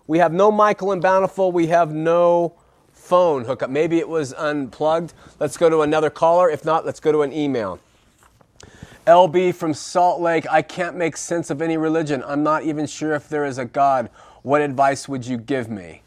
[0.10, 1.52] We have no Michael in Bountiful.
[1.52, 2.56] We have no
[2.94, 3.70] phone hookup.
[3.70, 5.14] Maybe it was unplugged.
[5.40, 6.50] Let's go to another caller.
[6.50, 7.80] If not, let's go to an email.
[9.06, 10.48] LB from Salt Lake.
[10.50, 12.24] I can't make sense of any religion.
[12.26, 14.10] I'm not even sure if there is a God.
[14.42, 16.02] What advice would you give me?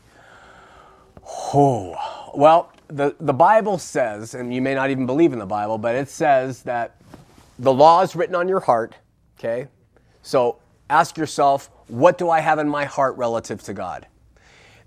[1.55, 5.79] Oh, well, the, the Bible says, and you may not even believe in the Bible,
[5.79, 6.97] but it says that
[7.57, 8.97] the law is written on your heart,
[9.39, 9.69] okay?
[10.23, 10.57] So
[10.91, 14.07] ask yourself, what do I have in my heart relative to God?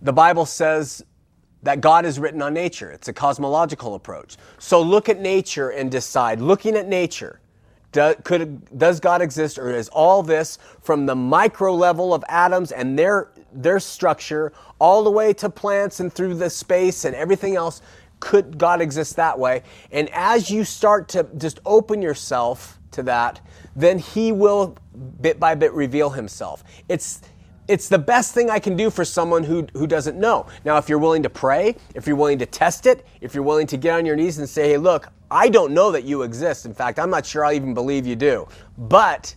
[0.01, 1.05] The Bible says
[1.61, 2.91] that God is written on nature.
[2.91, 4.37] It's a cosmological approach.
[4.57, 7.39] So look at nature and decide, looking at nature,
[7.91, 12.71] do, could, does God exist or is all this from the micro level of atoms
[12.71, 17.55] and their, their structure all the way to plants and through the space and everything
[17.55, 17.81] else?
[18.19, 19.61] Could God exist that way?
[19.91, 23.41] And as you start to just open yourself to that,
[23.75, 26.63] then He will bit by bit reveal Himself.
[26.89, 27.21] It's
[27.67, 30.45] it's the best thing I can do for someone who, who doesn't know.
[30.65, 33.67] Now, if you're willing to pray, if you're willing to test it, if you're willing
[33.67, 36.65] to get on your knees and say, hey, look, I don't know that you exist.
[36.65, 38.47] In fact, I'm not sure I even believe you do.
[38.77, 39.35] But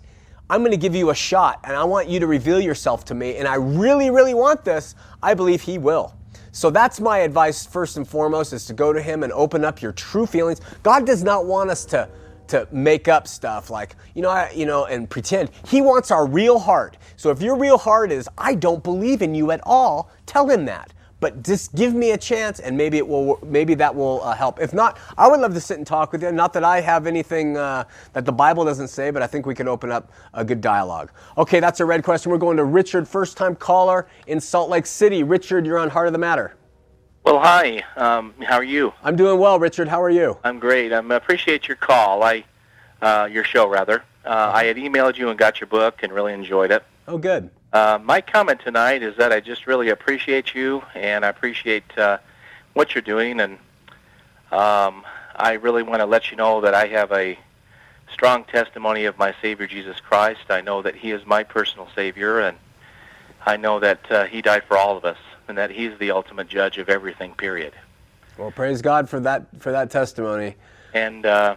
[0.51, 3.15] I'm going to give you a shot and I want you to reveal yourself to
[3.15, 3.37] me.
[3.37, 4.95] And I really, really want this.
[5.23, 6.15] I believe He will.
[6.53, 9.81] So that's my advice, first and foremost, is to go to Him and open up
[9.81, 10.61] your true feelings.
[10.83, 12.09] God does not want us to
[12.49, 15.51] to make up stuff like you know I, you know and pretend.
[15.67, 16.97] He wants our real heart.
[17.17, 20.65] So if your real heart is I don't believe in you at all, tell him
[20.67, 20.93] that.
[21.21, 23.41] But just give me a chance, and maybe it will.
[23.45, 24.61] Maybe that will uh, help.
[24.61, 26.31] If not, I would love to sit and talk with you.
[26.31, 29.55] Not that I have anything uh, that the Bible doesn't say, but I think we
[29.55, 31.11] can open up a good dialogue.
[31.37, 32.31] Okay, that's a red question.
[32.31, 35.25] We're going to Richard, first-time caller in Salt Lake City.
[35.25, 36.55] Richard, you're on Heart of the Matter.
[37.29, 37.85] Well, hi.
[37.95, 38.95] Um, how are you?
[39.05, 39.87] I'm doing well, Richard.
[39.87, 40.39] How are you?
[40.45, 40.95] I'm great.
[40.95, 42.23] I appreciate your call.
[42.23, 42.43] I,
[43.03, 44.03] uh, your show rather.
[44.25, 46.83] Uh, I had emailed you and got your book and really enjoyed it.
[47.07, 47.51] Oh, good.
[47.71, 52.17] Uh, my comment tonight is that I just really appreciate you and I appreciate uh,
[52.73, 53.59] what you're doing, and
[54.51, 55.05] um,
[55.37, 57.39] I really want to let you know that I have a
[58.11, 60.47] strong testimony of my Savior Jesus Christ.
[60.49, 62.57] I know that He is my personal Savior, and
[63.45, 65.19] I know that uh, He died for all of us,
[65.49, 67.35] and that He's the ultimate judge of everything.
[67.35, 67.73] Period.
[68.37, 70.55] Well, praise God for that for that testimony.
[70.95, 71.57] And uh,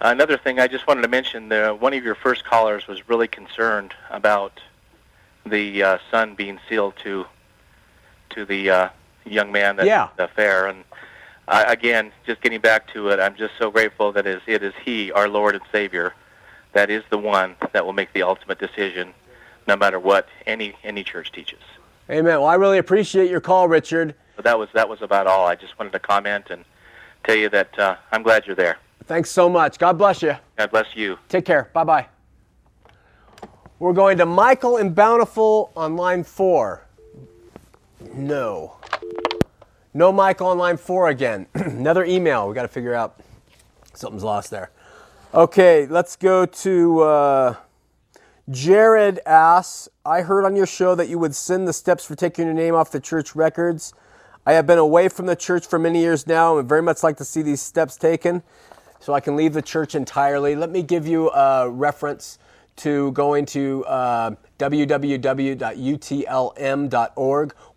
[0.00, 3.28] another thing, I just wanted to mention: the, one of your first callers was really
[3.28, 4.60] concerned about
[5.46, 7.24] the uh, son being sealed to
[8.30, 8.88] to the uh,
[9.24, 10.08] young man that Yeah.
[10.16, 10.66] the affair.
[10.66, 10.84] And
[11.48, 14.74] I, again, just getting back to it, I'm just so grateful that is it is
[14.84, 16.12] He, our Lord and Savior,
[16.72, 19.14] that is the one that will make the ultimate decision,
[19.66, 21.60] no matter what any any church teaches.
[22.08, 22.38] Amen.
[22.38, 24.14] Well, I really appreciate your call, Richard.
[24.36, 25.46] So that was that was about all.
[25.46, 26.64] I just wanted to comment and
[27.24, 28.78] tell you that uh, I'm glad you're there.
[29.06, 29.78] Thanks so much.
[29.78, 30.36] God bless you.
[30.56, 31.18] God bless you.
[31.28, 31.70] Take care.
[31.72, 32.06] Bye bye.
[33.78, 36.82] We're going to Michael in Bountiful on line four.
[38.14, 38.76] No.
[39.92, 41.46] No Michael on line four again.
[41.54, 42.48] Another email.
[42.48, 43.20] We got to figure out
[43.94, 44.70] something's lost there.
[45.34, 47.56] Okay, let's go to uh,
[48.48, 52.44] Jared asks I heard on your show that you would send the steps for taking
[52.44, 53.92] your name off the church records.
[54.46, 57.02] I have been away from the church for many years now and would very much
[57.02, 58.44] like to see these steps taken
[59.00, 60.54] so I can leave the church entirely.
[60.54, 62.38] Let me give you a reference
[62.76, 65.54] to going to uh, www.utlm.org.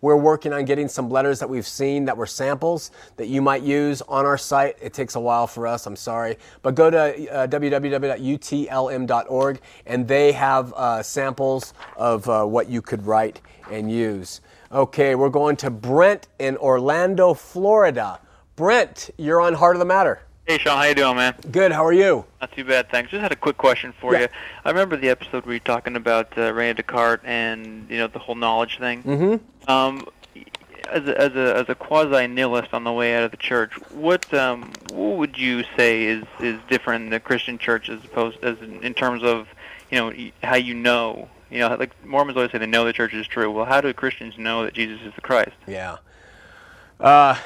[0.00, 3.62] We're working on getting some letters that we've seen that were samples that you might
[3.62, 4.76] use on our site.
[4.80, 6.38] It takes a while for us, I'm sorry.
[6.62, 13.06] But go to uh, www.utlm.org and they have uh, samples of uh, what you could
[13.06, 13.40] write
[13.70, 14.40] and use.
[14.72, 18.20] Okay, we're going to Brent in Orlando, Florida.
[18.56, 20.22] Brent, you're on Heart of the Matter.
[20.50, 21.36] Hey Shawn, how you doing, man?
[21.52, 22.24] Good, how are you?
[22.40, 23.12] Not too bad, thanks.
[23.12, 24.22] Just had a quick question for Yeah.
[24.22, 24.28] you.
[24.64, 28.08] I remember the episode where you were talking about uh, Rene Descartes and you know
[28.08, 29.04] the whole knowledge thing.
[29.04, 29.70] Mm-hmm.
[29.70, 30.08] Um,
[30.90, 33.70] as a, as a as a quasi nihilist on the way out of the church,
[33.92, 38.42] what um what would you say is is different in the Christian church as opposed
[38.44, 39.46] as in, in terms of
[39.92, 43.14] you know how you know you know like Mormons always say they know the church
[43.14, 43.52] is true.
[43.52, 45.52] Well, how do Christians know that Jesus is the Christ?
[45.68, 45.98] Yeah.
[46.98, 47.38] Uh,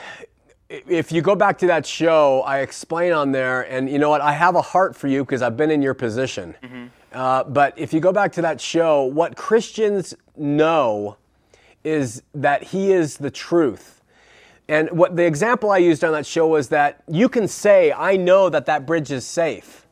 [0.88, 4.20] if you go back to that show, I explain on there, and you know what?
[4.20, 6.54] I have a heart for you because I've been in your position.
[7.12, 11.16] Uh, but if you go back to that show, what Christians know
[11.84, 14.02] is that He is the truth.
[14.68, 18.16] And what the example I used on that show was that you can say, I
[18.16, 19.86] know that that bridge is safe.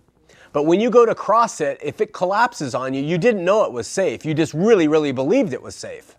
[0.53, 3.65] But when you go to cross it, if it collapses on you, you didn't know
[3.65, 4.25] it was safe.
[4.25, 6.17] You just really, really believed it was safe.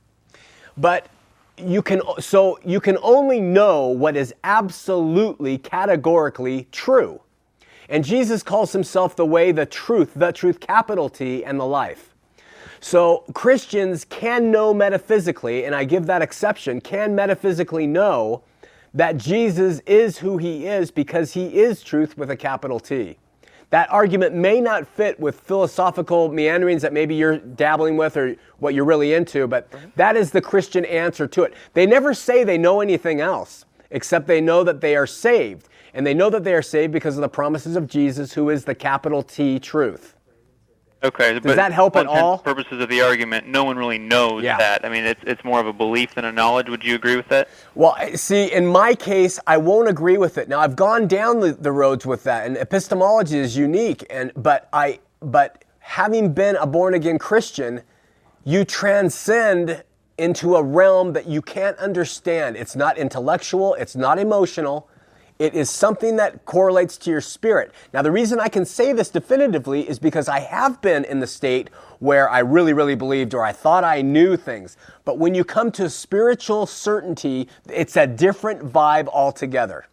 [0.77, 1.07] But
[1.57, 7.21] you can so you can only know what is absolutely categorically true.
[7.89, 12.13] And Jesus calls himself the way, the truth, the truth capital T and the life.
[12.79, 18.43] So Christians can know metaphysically, and I give that exception, can metaphysically know
[18.93, 23.17] that Jesus is who he is because he is truth with a capital T.
[23.73, 28.75] That argument may not fit with philosophical meanderings that maybe you're dabbling with or what
[28.75, 31.55] you're really into, but that is the Christian answer to it.
[31.73, 35.69] They never say they know anything else, except they know that they are saved.
[35.95, 38.63] And they know that they are saved because of the promises of Jesus, who is
[38.63, 40.12] the capital T truth.
[41.03, 41.37] Okay.
[41.39, 42.37] Does that help at all?
[42.37, 44.57] The purposes of the argument, no one really knows Yeah.
[44.57, 44.85] that.
[44.85, 46.69] I mean, it's it's more of a belief than a knowledge.
[46.69, 47.49] Would you agree with that?
[47.75, 50.47] Well, see, in my case, I won't agree with it.
[50.47, 54.05] Now, I've gone down the, the roads with that, and epistemology is unique.
[54.09, 57.81] And but I, but having been a born again Christian,
[58.45, 59.83] you transcend
[60.17, 62.55] into a realm that you can't understand.
[62.55, 63.73] It's not intellectual.
[63.75, 64.87] It's not emotional.
[65.39, 67.71] It is something that correlates to your spirit.
[67.93, 71.27] Now, the reason I can say this definitively is because I have been in the
[71.27, 71.69] state
[71.99, 74.77] where I really, really believed or I thought I knew things.
[75.05, 79.87] But when you come to spiritual certainty, it's a different vibe altogether.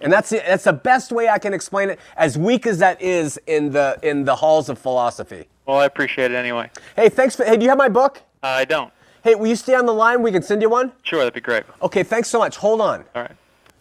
[0.00, 0.30] And that's.
[0.30, 3.98] That's the best way I can explain it, as weak as that is in the
[4.02, 5.48] in the halls of philosophy.
[5.66, 6.70] Well, I appreciate it anyway.
[6.94, 7.44] Hey, thanks for.
[7.44, 8.22] Hey, do you have my book?
[8.40, 8.92] Uh, I don't.
[9.24, 10.22] Hey, will you stay on the line?
[10.22, 10.92] We can send you one.
[11.02, 11.64] Sure, that'd be great.
[11.82, 12.56] Okay, thanks so much.
[12.58, 13.04] Hold on.
[13.16, 13.32] All right.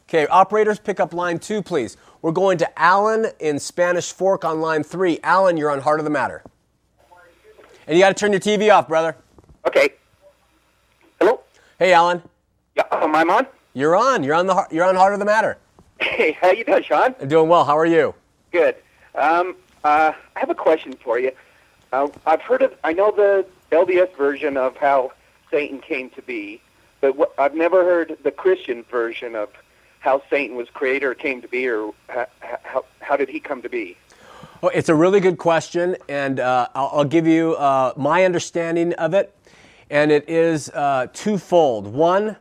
[0.09, 1.97] Okay, operators, pick up line two, please.
[2.21, 5.19] We're going to Alan in Spanish Fork on line three.
[5.21, 6.43] Alan, you're on Heart of the Matter.
[7.85, 9.17] And you got to turn your TV off, brother.
[9.65, 9.89] Okay.
[11.19, 11.41] Hello?
[11.77, 12.21] Hey, Alan.
[12.75, 13.47] Yeah, am I on?
[13.73, 14.23] You're on.
[14.23, 14.65] You're on the.
[14.71, 15.57] You're on Heart of the Matter.
[15.99, 17.13] Hey, how you doing, Shawn?
[17.19, 17.65] I'm doing well.
[17.65, 18.15] How are you?
[18.53, 18.75] Good.
[19.13, 21.33] Um, uh, I have a question for you.
[21.91, 25.11] Uh, I've heard of, I know the LDS version of how
[25.51, 26.61] Satan came to be,
[27.01, 29.49] but what, I've never heard the Christian version of
[30.07, 33.61] how Satan was created or came to be, or how, how, how did he come
[33.61, 33.97] to be?
[34.61, 38.93] Well, it's a really good question, and uh, I'll, I'll, give you uh, my understanding
[38.93, 39.35] of it,
[39.89, 41.87] and it is uh, twofold.
[41.87, 42.37] One,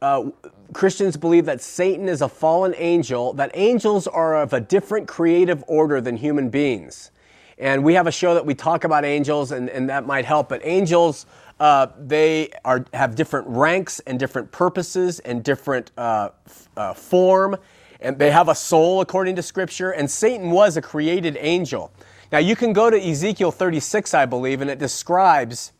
[0.00, 0.30] uh,
[0.72, 5.64] Christians believe that Satan is a fallen angel, that angels are of a different creative
[5.66, 7.10] order than human beings.
[7.58, 10.48] And we have a show that we talk about angels, and, and that might help.
[10.48, 11.26] But angels,
[11.60, 16.30] uh, they are, have different ranks and different purposes and different uh,
[16.76, 17.56] uh, form,
[18.00, 19.90] and they have a soul according to Scripture.
[19.90, 21.92] And Satan was a created angel.
[22.32, 25.72] Now, you can go to Ezekiel 36, I believe, and it describes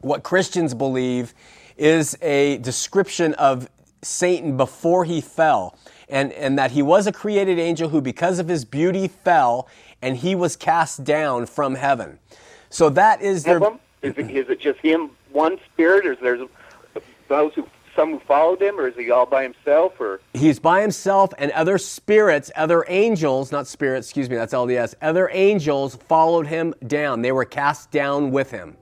[0.00, 1.34] what Christians believe
[1.76, 3.68] is a description of
[4.02, 5.76] Satan before he fell,
[6.08, 9.68] and, and that he was a created angel who, because of his beauty, fell,
[10.00, 12.18] and he was cast down from heaven.
[12.70, 13.60] So that is their.
[14.02, 16.38] Is it, is it just him, one spirit, or is there
[17.28, 20.00] those who some who followed him, or is he all by himself?
[20.00, 24.94] Or he's by himself, and other spirits, other angels, not spirits, excuse me, that's LDS.
[25.02, 27.22] Other angels followed him down.
[27.22, 28.76] They were cast down with him.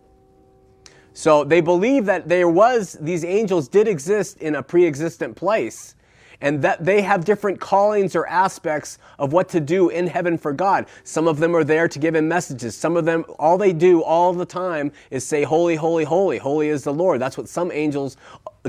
[1.14, 5.96] So they believe that there was, these angels did exist in a pre existent place
[6.40, 10.52] and that they have different callings or aspects of what to do in heaven for
[10.52, 10.86] God.
[11.04, 12.76] Some of them are there to give him messages.
[12.76, 16.68] Some of them, all they do all the time is say, Holy, holy, holy, holy
[16.68, 17.20] is the Lord.
[17.20, 18.16] That's what some angels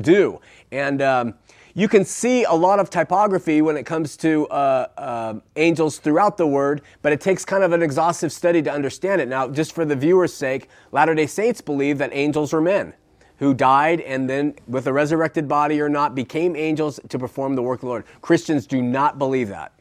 [0.01, 0.39] do.
[0.71, 1.33] And um,
[1.75, 6.37] you can see a lot of typography when it comes to uh, uh, angels throughout
[6.37, 9.27] the word, but it takes kind of an exhaustive study to understand it.
[9.27, 12.93] Now, just for the viewer's sake, Latter day Saints believe that angels are men
[13.39, 17.63] who died and then, with a resurrected body or not, became angels to perform the
[17.63, 18.05] work of the Lord.
[18.21, 19.71] Christians do not believe that.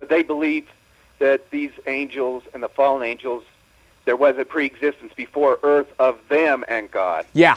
[0.00, 0.68] They believe
[1.20, 3.44] that these angels and the fallen angels,
[4.04, 7.26] there was a pre existence before earth of them and God.
[7.32, 7.56] Yeah.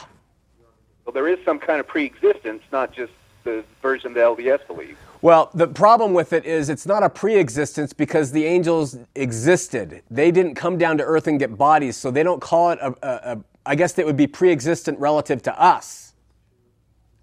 [1.06, 3.12] So there is some kind of pre existence, not just
[3.44, 4.98] the version the LDS believes.
[5.22, 10.04] Well, the problem with it is it's not a pre existence because the angels existed.
[10.12, 12.94] They didn't come down to earth and get bodies, so they don't call it a,
[13.02, 16.14] a, a I guess it would be pre existent relative to us,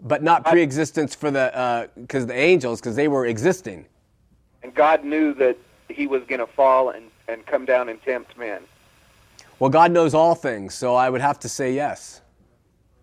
[0.03, 3.86] but not pre existence for the, because uh, the angels, because they were existing.
[4.62, 5.57] And God knew that
[5.88, 8.62] he was going to fall and, and come down and tempt men.
[9.59, 12.22] Well, God knows all things, so I would have to say yes.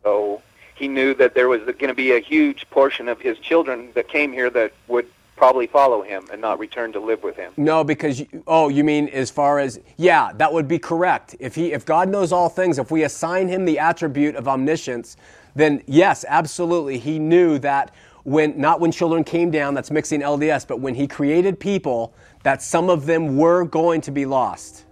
[0.04, 0.42] So
[0.74, 4.08] he knew that there was going to be a huge portion of his children that
[4.08, 5.08] came here that would
[5.38, 7.54] probably follow him and not return to live with him.
[7.56, 11.36] No, because you, oh, you mean as far as yeah, that would be correct.
[11.40, 15.16] If he if God knows all things, if we assign him the attribute of omniscience,
[15.56, 20.68] then yes, absolutely, he knew that when not when children came down, that's mixing LDS,
[20.68, 22.14] but when he created people,
[22.44, 24.86] that some of them were going to be lost.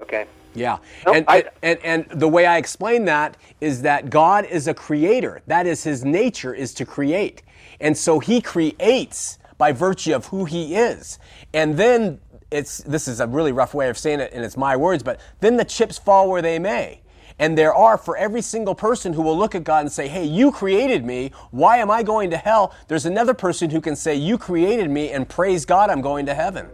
[0.00, 0.26] Okay.
[0.54, 0.78] Yeah.
[1.06, 4.66] Nope, and, I, and, and, and the way I explain that is that God is
[4.66, 5.42] a creator.
[5.46, 7.42] That is his nature, is to create.
[7.80, 11.18] And so he creates by virtue of who he is.
[11.52, 14.76] And then it's, this is a really rough way of saying it, and it's my
[14.76, 17.02] words, but then the chips fall where they may.
[17.40, 20.24] And there are for every single person who will look at God and say, Hey,
[20.24, 21.30] you created me.
[21.52, 22.74] Why am I going to hell?
[22.88, 26.34] There's another person who can say, You created me, and praise God, I'm going to
[26.34, 26.68] heaven.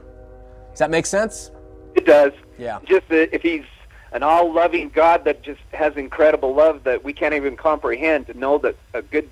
[0.70, 1.50] Does that make sense?
[1.94, 2.32] It does.
[2.58, 2.78] Yeah.
[2.86, 3.64] Just that if he's
[4.12, 8.28] an all-loving God that just has incredible love that we can't even comprehend.
[8.28, 9.28] To know that a good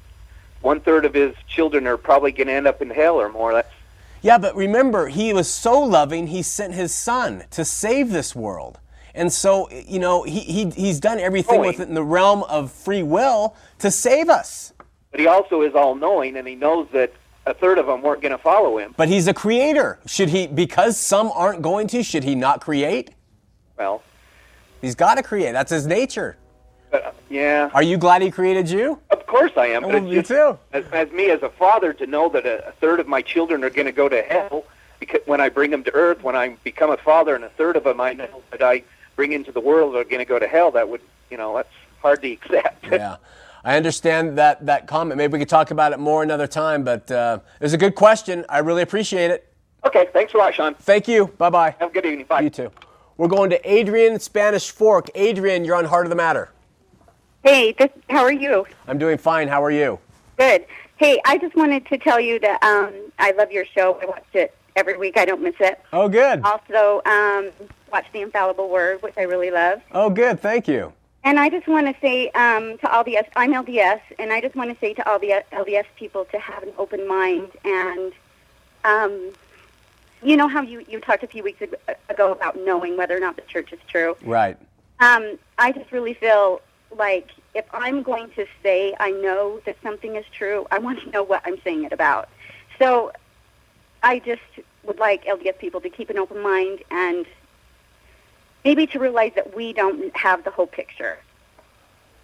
[0.63, 3.53] one third of his children are probably going to end up in hell or more.
[3.53, 3.69] That's
[4.23, 8.79] yeah, but remember, he was so loving, he sent his son to save this world.
[9.15, 11.77] And so, you know, he, he, he's done everything knowing.
[11.77, 14.73] within the realm of free will to save us.
[15.11, 17.13] But he also is all knowing, and he knows that
[17.47, 18.95] a third of them weren't going to follow him.
[18.97, 19.99] But he's a creator.
[20.07, 23.11] Should he, because some aren't going to, should he not create?
[23.77, 24.03] Well,
[24.83, 25.53] He's got to create.
[25.53, 26.37] That's his nature.
[26.93, 27.71] Uh, yeah.
[27.73, 28.99] Are you glad he created you?
[29.11, 29.85] Of course I am.
[29.85, 30.59] Oh, me just, too.
[30.73, 33.65] As, as, me as a father, to know that a, a third of my children
[33.65, 34.65] are going to go to hell
[35.01, 37.77] because when I bring them to earth, when I become a father, and a third
[37.77, 38.85] of them I know that I
[39.17, 40.71] bring into the world are going to go to hell.
[40.71, 42.85] That would, you know, that's hard to accept.
[42.91, 43.17] yeah.
[43.65, 45.17] I understand that, that comment.
[45.19, 47.95] Maybe we could talk about it more another time, but uh, it was a good
[47.95, 48.45] question.
[48.49, 49.53] I really appreciate it.
[49.85, 50.75] Okay, thanks a lot, Shawn.
[50.75, 51.29] Thank you.
[51.39, 51.75] Bye bye.
[51.79, 52.27] Have a good evening.
[52.27, 52.41] Bye.
[52.41, 52.71] You too.
[53.17, 55.11] We're going to Adrian Spanish Fork.
[55.15, 56.51] Adrian, you're on Heart of the Matter.
[57.43, 58.67] Hey, this, how are you?
[58.87, 59.49] I'm doing fine.
[59.49, 59.99] How are you?
[60.39, 60.65] Good.
[60.97, 63.99] Hey, I just wanted to tell you that um, I love your show.
[64.01, 65.19] I watch it every week.
[65.19, 65.81] I don't miss it.
[65.93, 66.43] Oh, good.
[66.45, 67.51] Also, um,
[67.91, 69.83] watch the Infallible Word, which I really love.
[69.91, 70.39] Oh, good.
[70.39, 70.93] Thank you.
[71.25, 74.41] And I just want to say um, to all the S, I'm LDS, and I
[74.41, 77.51] just want to say to all the LDS people to have an open mind.
[77.65, 78.13] And
[78.85, 79.33] um,
[80.23, 81.61] you know how you, you talked a few weeks
[82.09, 84.17] ago about knowing whether or not the church is true.
[84.23, 84.57] Right.
[85.01, 86.61] Um, I just really feel
[86.97, 91.11] like if I'm going to say I know that something is true, I want to
[91.11, 92.29] know what I'm saying it about.
[92.79, 93.13] So
[94.03, 94.43] I just
[94.83, 97.27] would like LDS people to keep an open mind and
[98.65, 101.19] maybe to realize that we don't have the whole picture.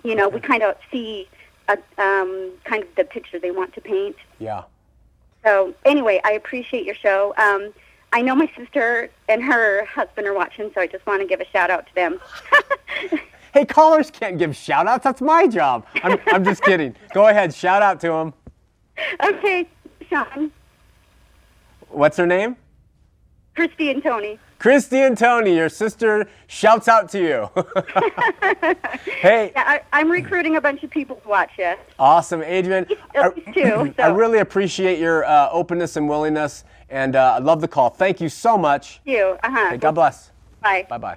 [0.03, 1.29] You know, we kind of see
[1.69, 4.17] a, um, kind of the picture they want to paint.
[4.39, 4.63] Yeah.
[5.45, 7.35] So anyway, I appreciate your show.
[7.37, 7.73] Um,
[8.13, 11.41] I know my sister and her husband are watching, so I just want to give
[11.41, 12.21] a shout out to them.
[13.55, 15.05] Hey, callers can't give shout outs.
[15.05, 15.87] That's my job.
[16.03, 16.95] I'm, I'm just kidding.
[17.15, 17.55] Go ahead.
[17.55, 18.35] Shout out to them.
[19.23, 19.69] okay,
[20.09, 20.51] Shawn,
[21.91, 22.57] What's her name?
[23.55, 24.39] Christy, and Tony.
[24.59, 27.51] Christy and Tony, your sister shouts out to you.
[29.21, 31.75] hey, Yeah, I, I'm recruiting a bunch of people to watch you.
[31.99, 32.87] awesome, Adrian.
[32.89, 37.69] Least two, I really appreciate your uh, openness and willingness, and uh, I love the
[37.69, 37.91] call.
[37.91, 39.01] Thank you so much.
[39.05, 39.71] You, uh huh.
[39.71, 40.31] Hey, God bless.
[40.61, 40.87] Bye.
[40.89, 41.17] Bye bye.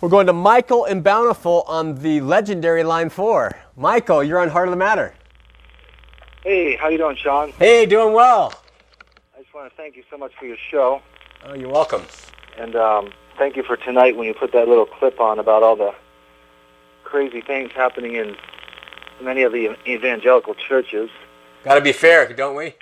[0.00, 3.56] We're going to Michael and Bountiful on the legendary line four.
[3.76, 5.12] Michael, you're on Heart of the Matter.
[6.44, 7.50] Hey, how you doing, Shawn?
[7.58, 8.52] Hey, doing well.
[9.36, 11.02] I just want to thank you so much for your show,
[11.46, 12.02] Oh, you're welcome.
[12.56, 15.76] and um, thank you for tonight when you put that little clip on about all
[15.76, 15.92] the
[17.04, 18.36] crazy things happening in
[19.20, 21.10] many of the evangelical churches.
[21.64, 22.74] Got to be fair, don't we?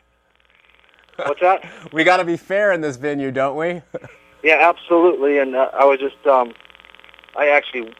[1.16, 1.64] What's that?
[1.92, 3.80] We got to be fair in this venue, don't we?
[4.42, 5.38] yeah, absolutely.
[5.38, 6.52] And uh, I was just, um,
[7.36, 7.92] I actually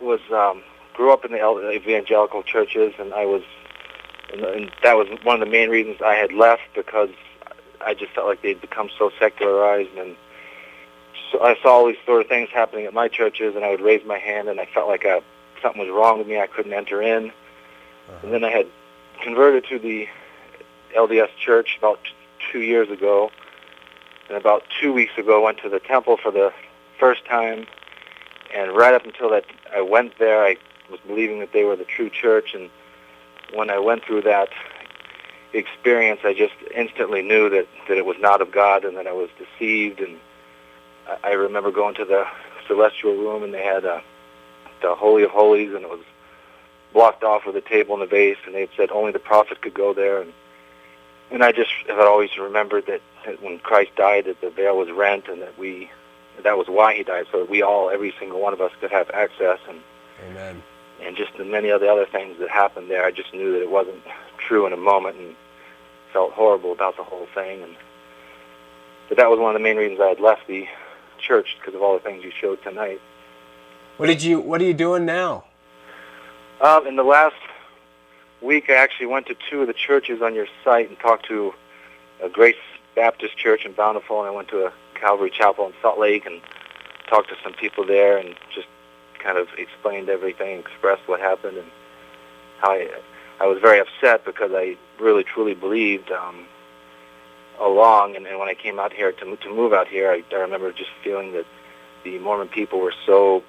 [0.00, 0.62] was um,
[0.94, 3.42] grew up in the evangelical churches, and I was,
[4.32, 7.10] and, and that was one of the main reasons I had left because
[7.80, 10.16] I just felt like they'd become so secularized and
[11.30, 13.80] so I saw all these sort of things happening at my churches, and I would
[13.80, 15.20] raise my hand, and I felt like uh
[15.62, 16.40] something was wrong with me.
[16.40, 17.32] I couldn't enter in.
[18.22, 18.66] And then I had
[19.22, 20.08] converted to the
[20.96, 22.10] LDS church about t-
[22.50, 23.30] two years ago,
[24.28, 26.52] and about two weeks ago went to the temple for the
[26.98, 27.66] first time.
[28.54, 29.44] And right up until that,
[29.74, 30.44] I went there.
[30.44, 30.56] I
[30.90, 32.68] was believing that they were the true church, and
[33.54, 34.48] when I went through that
[35.52, 39.12] experience, I just instantly knew that that it was not of God, and that I
[39.12, 40.00] was deceived.
[40.00, 40.18] And
[41.22, 42.26] I, remember going to the
[42.66, 44.00] celestial room, and they had uh,
[44.82, 46.04] the holy of holies, and it was
[46.92, 49.60] blocked off with a table and a vase, and they had said only the prophet
[49.60, 50.22] could go there.
[50.22, 50.32] And
[51.30, 53.00] and I just have always remembered that
[53.40, 55.88] when Christ died, that the veil was rent, and that we
[56.42, 58.90] that was why he died, so that we all, every single one of us, could
[58.90, 59.58] have access.
[59.68, 59.80] And
[60.28, 60.62] Amen.
[61.02, 63.62] and just the many of the other things that happened there, I just knew that
[63.62, 64.02] it wasn't
[64.38, 65.36] true in a moment, and
[66.12, 67.62] felt horrible about the whole thing.
[67.62, 67.76] And
[69.08, 70.66] but that was one of the main reasons I had left the
[71.18, 73.00] church because of all the things you showed tonight.
[73.96, 74.40] What did you?
[74.40, 75.44] What are you doing now?
[76.60, 77.36] Um, in the last
[78.42, 81.52] week, I actually went to two of the churches on your site and talked to
[82.22, 82.56] a Grace
[82.94, 86.40] Baptist Church in Bountiful, and I went to a Calvary Chapel in Salt Lake and
[87.08, 88.68] talked to some people there and just
[89.18, 91.70] kind of explained everything, expressed what happened, and
[92.60, 92.88] how I,
[93.40, 96.46] I was very upset because I really truly believed um,
[97.58, 98.16] along.
[98.16, 100.72] And, and when I came out here to to move out here, I, I remember
[100.72, 101.46] just feeling that
[102.04, 103.42] the Mormon people were so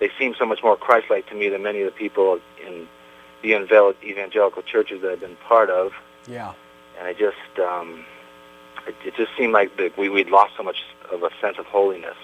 [0.00, 2.88] they seemed so much more Christ-like to me than many of the people in
[3.42, 5.92] the evangel- evangelical churches that I've been part of.
[6.26, 6.54] Yeah.
[6.98, 8.04] And I just, um,
[8.86, 11.66] it, it just seemed like that we we'd lost so much of a sense of
[11.66, 12.16] holiness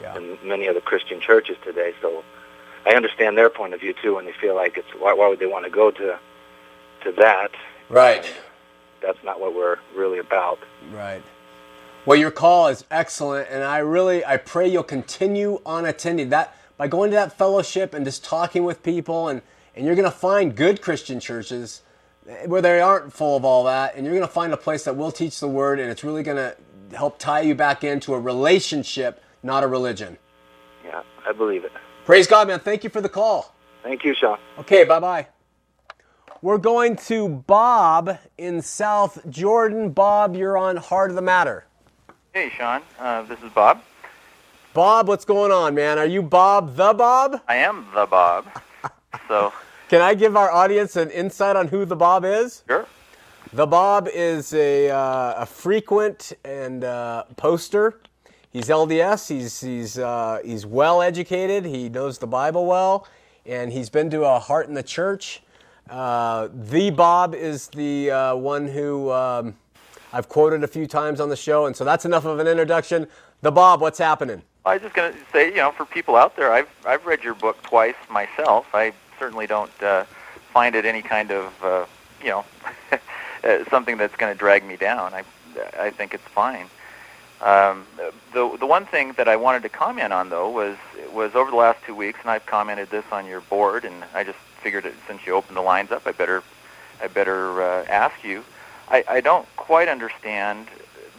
[0.00, 0.16] Yeah.
[0.16, 1.92] in many of the Christian churches today.
[2.00, 2.24] So
[2.86, 5.38] I understand their point of view too, when they feel like it's why, why would
[5.38, 6.18] they want to go to
[7.04, 7.50] to that?
[7.88, 8.30] Right.
[9.02, 10.58] That's not what we're really about.
[10.92, 11.22] Right.
[12.06, 16.54] Well, your call is excellent, and I really I pray you'll continue on attending that
[16.76, 19.42] by going to that fellowship and just talking with people, and
[19.76, 21.82] and you're going to find good Christian churches
[22.46, 24.96] where they aren't full of all that, and you're going to find a place that
[24.96, 26.56] will teach the word, and it's really going to
[26.96, 30.18] help tie you back into a relationship, not a religion.
[30.84, 31.72] Yeah, I believe it.
[32.04, 32.60] Praise God, man.
[32.60, 33.54] Thank you for the call.
[33.82, 34.38] Thank you, Shawn.
[34.58, 35.26] Okay, bye bye.
[36.42, 39.90] We're going to Bob in South Jordan.
[39.90, 41.66] Bob, you're on Heart of the Matter.
[42.32, 42.82] Hey, Shawn.
[42.98, 43.82] Uh, this is Bob.
[44.72, 45.98] Bob, what's going on, man?
[45.98, 47.42] Are you Bob the Bob?
[47.48, 48.46] I am the Bob.
[49.28, 49.52] so,
[49.90, 52.62] Can I give our audience an insight on who the Bob is?
[52.68, 52.86] sure.
[53.52, 57.98] The Bob is a, uh, a frequent and uh, poster.
[58.52, 59.28] He's LDS.
[59.28, 61.64] He's he's uh, he's well educated.
[61.64, 63.08] He knows the Bible well,
[63.44, 65.42] and he's been to a Heart in the Church
[65.90, 69.56] Uh, the Bob is the uh, one who um,
[70.12, 73.08] I've quoted a few times on the show, and so that's enough of an introduction.
[73.42, 74.42] The Bob, what's happening?
[74.64, 77.24] I was just going to say, you know, for people out there, I've I've read
[77.24, 78.66] your book twice myself.
[78.72, 80.04] I certainly don't uh,
[80.52, 81.86] find it any kind of, uh,
[82.20, 82.44] you know,
[83.44, 85.14] uh, something that's going to drag me down.
[85.14, 85.22] I
[85.78, 86.66] I think it's fine.
[87.40, 87.86] Um,
[88.32, 90.76] the the one thing that I wanted to comment on though was
[91.12, 94.24] was over the last two weeks, and I've commented this on your board, and I
[94.24, 96.42] just figured it, since you opened the lines up, I better
[97.02, 98.44] I better uh, ask you.
[98.88, 100.66] I, I don't quite understand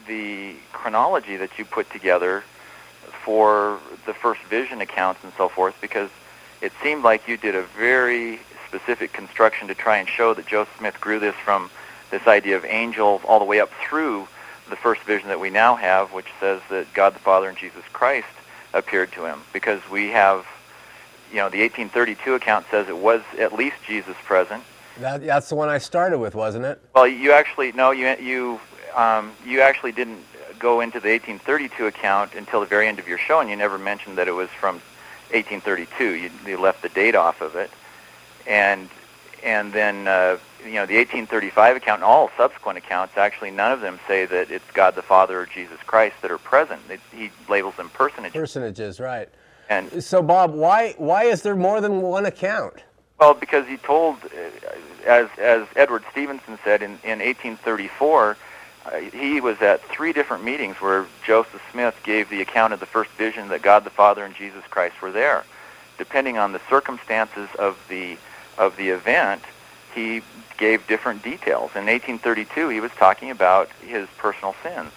[0.08, 2.44] the chronology that you put together
[3.24, 6.10] for the first vision accounts and so forth because
[6.62, 10.74] it seemed like you did a very specific construction to try and show that Joseph
[10.78, 11.70] Smith grew this from
[12.10, 14.28] this idea of angels all the way up through
[14.70, 17.84] the first vision that we now have, which says that God the Father and Jesus
[17.92, 18.28] Christ
[18.74, 19.42] appeared to him.
[19.52, 20.46] Because we have,
[21.30, 24.64] you know, the 1832 account says it was at least Jesus present.
[25.00, 26.82] That, that's the one I started with, wasn't it?
[26.94, 28.60] Well, you actually no, you you
[28.96, 30.24] um, you actually didn't
[30.60, 33.78] go into the 1832 account until the very end of your show, and you never
[33.78, 34.82] mentioned that it was from
[35.34, 36.16] 1832.
[36.16, 37.72] You, you left the date off of it,
[38.48, 38.90] and
[39.44, 43.82] and then uh, you know the 1835 account and all subsequent accounts actually none of
[43.82, 46.82] them say that it's God the Father or Jesus Christ that are present.
[46.90, 48.34] It, he labels them personages.
[48.34, 49.30] Personages, right?
[49.70, 52.84] And so, Bob, why why is there more than one account?
[53.20, 58.38] Well, because he told, uh, as as Edward Stevenson said in in 1834.
[58.86, 62.86] Uh, he was at three different meetings where Joseph Smith gave the account of the
[62.86, 65.44] first vision that God the Father and Jesus Christ were there.
[65.98, 68.18] Depending on the circumstances of the
[68.58, 69.44] of the event,
[69.94, 70.22] he
[70.58, 71.72] gave different details.
[71.76, 74.92] In 1832, he was talking about his personal sins.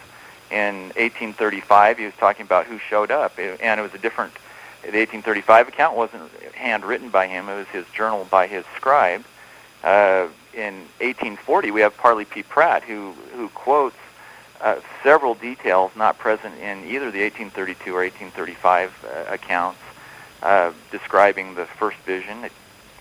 [0.51, 4.35] In 1835, he was talking about who showed up, and it was a different.
[4.83, 9.25] The 1835 account wasn't handwritten by him; it was his journal by his scribe.
[9.83, 12.43] Uh, in 1840, we have Parley P.
[12.43, 13.97] Pratt, who who quotes
[14.61, 19.81] uh, several details not present in either the 1832 or 1835 uh, accounts,
[20.43, 22.49] uh, describing the first vision.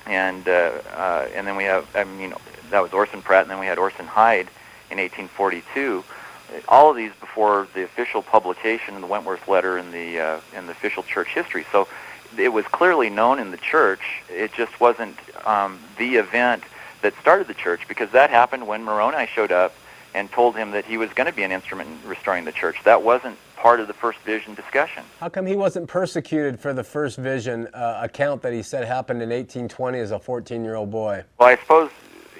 [0.05, 2.33] And uh, uh, and then we have, I mean,
[2.69, 4.47] that was Orson Pratt, and then we had Orson Hyde
[4.91, 6.03] in 1842.
[6.67, 10.65] All of these before the official publication in the Wentworth Letter in the uh, in
[10.65, 11.65] the official church history.
[11.71, 11.87] So
[12.37, 14.23] it was clearly known in the church.
[14.29, 16.63] It just wasn't um, the event
[17.03, 19.75] that started the church because that happened when Moroni showed up
[20.15, 22.77] and told him that he was going to be an instrument in restoring the church.
[22.83, 25.03] That wasn't part of the first vision discussion.
[25.19, 29.21] How come he wasn't persecuted for the first vision uh, account that he said happened
[29.21, 31.23] in 1820 as a 14-year-old boy?
[31.39, 31.89] Well, I suppose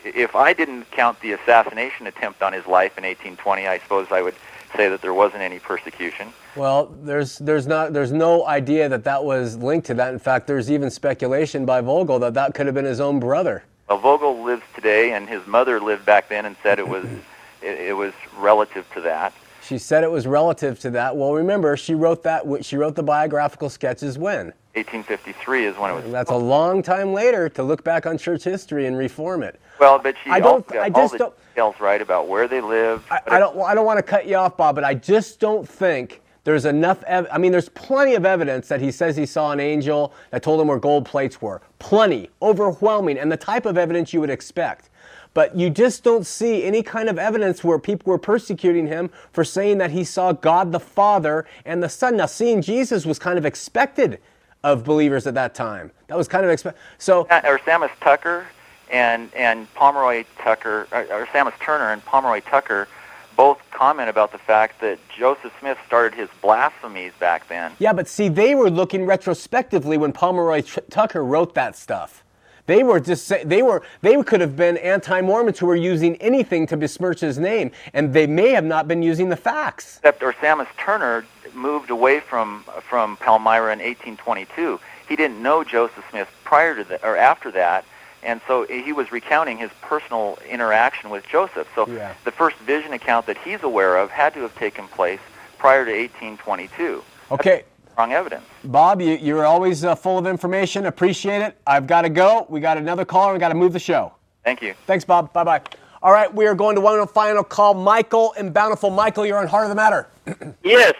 [0.03, 4.21] if I didn't count the assassination attempt on his life in 1820, I suppose I
[4.21, 4.35] would
[4.75, 6.33] say that there wasn't any persecution.
[6.55, 10.13] Well, there's there's not there's no idea that that was linked to that.
[10.13, 13.63] In fact, there's even speculation by Vogel that that could have been his own brother.
[13.89, 17.05] Well, Vogel lives today, and his mother lived back then, and said it was
[17.61, 19.33] it, it was relative to that.
[19.61, 21.15] She said it was relative to that.
[21.15, 22.43] Well, remember, she wrote that.
[22.65, 26.11] She wrote the biographical sketches when 1853 is when it was.
[26.11, 29.59] That's a long time later to look back on church history and reform it.
[29.79, 30.69] Well, but she I don't.
[30.75, 31.47] I all just the don't.
[31.49, 33.05] details right about where they lived.
[33.11, 33.61] I, I don't.
[33.61, 37.03] I don't want to cut you off, Bob, but I just don't think there's enough.
[37.03, 40.43] Ev- I mean, there's plenty of evidence that he says he saw an angel that
[40.43, 41.61] told him where gold plates were.
[41.79, 44.89] Plenty, overwhelming, and the type of evidence you would expect.
[45.33, 49.43] But you just don't see any kind of evidence where people were persecuting him for
[49.43, 52.17] saying that he saw God the Father and the Son.
[52.17, 54.19] Now, seeing Jesus was kind of expected
[54.63, 55.91] of believers at that time.
[56.07, 56.79] That was kind of expected.
[56.97, 58.45] So, Orsamus Tucker
[58.91, 62.87] and and Pomeroy Tucker, or, Orsamus Turner and Pomeroy Tucker,
[63.35, 67.71] both comment about the fact that Joseph Smith started his blasphemies back then.
[67.79, 72.23] Yeah, but see, they were looking retrospectively when Pomeroy Tucker wrote that stuff.
[72.65, 76.65] They were just say, they were they could have been anti-Mormons who were using anything
[76.67, 79.97] to besmirch his name, and they may have not been using the facts.
[79.97, 84.79] Except, Orsamus Turner moved away from from Palmyra in 1822.
[85.09, 87.83] He didn't know Joseph Smith prior to that or after that,
[88.23, 91.67] and so he was recounting his personal interaction with Joseph.
[91.75, 92.13] So Yeah.
[92.25, 95.19] the first vision account that he's aware of had to have taken place
[95.57, 97.03] prior to 1822.
[97.31, 97.63] Okay,
[97.97, 98.43] Wrong evidence.
[98.63, 100.87] Bob, you, you're always uh, full of information.
[100.87, 101.55] Appreciate it.
[101.67, 102.47] I've got to go.
[102.49, 103.33] We got another caller.
[103.33, 104.13] We got to move the show.
[104.43, 104.73] Thank you.
[104.87, 105.31] Thanks, Bob.
[105.31, 105.61] Bye bye.
[106.01, 107.75] All right, we are going to one final call.
[107.75, 108.89] Michael in Bountiful.
[108.89, 110.07] Michael, you're on Heart of the Matter.
[110.63, 110.93] Yes.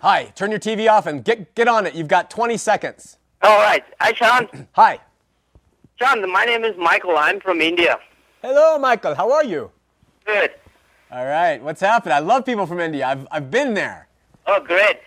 [0.00, 1.94] Hi, turn your TV off and get get on it.
[1.94, 3.16] You've got 20 seconds.
[3.42, 3.84] All right.
[4.00, 4.68] Hi, Shawn.
[4.72, 4.98] Hi.
[5.98, 7.16] Shawn, my name is Michael.
[7.16, 7.98] I'm from India.
[8.42, 9.14] Hello, Michael.
[9.14, 9.70] How are you?
[10.26, 10.50] Good.
[11.10, 11.62] All right.
[11.62, 12.14] What's happening?
[12.14, 13.06] I love people from India.
[13.06, 14.06] I've I've been there.
[14.46, 15.00] Oh, great.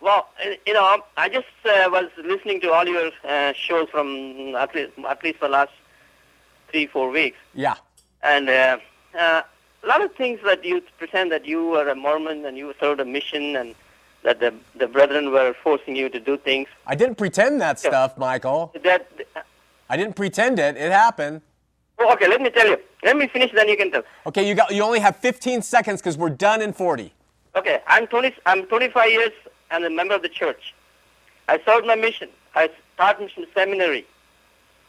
[0.00, 0.28] Well,
[0.64, 4.92] you know, I just uh, was listening to all your uh, shows from at least,
[5.08, 5.72] at least for the last
[6.70, 7.38] three, four weeks.
[7.52, 7.74] Yeah.
[8.22, 8.78] And uh,
[9.18, 9.42] uh,
[9.82, 13.00] a lot of things that you pretend that you were a Mormon and you served
[13.00, 13.74] a mission and
[14.22, 16.68] that the, the brethren were forcing you to do things.
[16.86, 18.72] I didn't pretend that stuff, Michael.
[18.84, 19.10] That
[19.88, 20.76] I didn't pretend it.
[20.76, 21.40] It happened.
[21.98, 22.78] oh, okay, let me tell you.
[23.02, 24.02] Let me finish, then you can tell.
[24.26, 27.12] Okay, you got you only have 15 seconds because we're done in 40.
[27.56, 28.34] Okay, I'm 20.
[28.46, 29.32] I'm 25 years
[29.70, 30.74] and a member of the church.
[31.48, 32.28] I served my mission.
[32.54, 34.04] I taught mission seminary,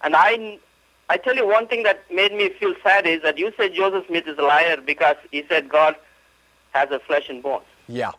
[0.04, 0.60] and I,
[1.10, 4.08] I tell you one thing that made me feel sad is that you said Joseph
[4.08, 5.96] Smith is a liar because he said God
[6.72, 7.66] has a flesh and bones.
[7.88, 8.12] Yeah.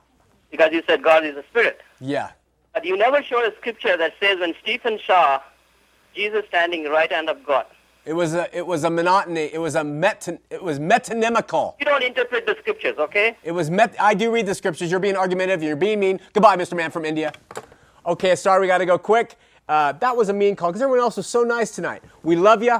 [0.50, 1.80] Because you said God is a spirit.
[2.00, 2.30] Yeah.
[2.72, 5.40] But you never showed a scripture that says when Stephen saw
[6.14, 7.66] Jesus standing right hand of God.
[8.06, 9.50] It was a it was a monotony.
[9.52, 11.74] It was a meton, it was metonymical.
[11.78, 13.36] You don't interpret the scriptures, okay?
[13.44, 13.94] It was met.
[14.00, 14.90] I do read the scriptures.
[14.90, 15.62] You're being argumentative.
[15.62, 16.18] You're being mean.
[16.32, 16.76] Goodbye, Mr.
[16.76, 17.32] Man from India.
[18.06, 19.36] Okay, sorry, we got to go quick.
[19.68, 22.02] Uh, that was a mean call because everyone else was so nice tonight.
[22.22, 22.76] We love you.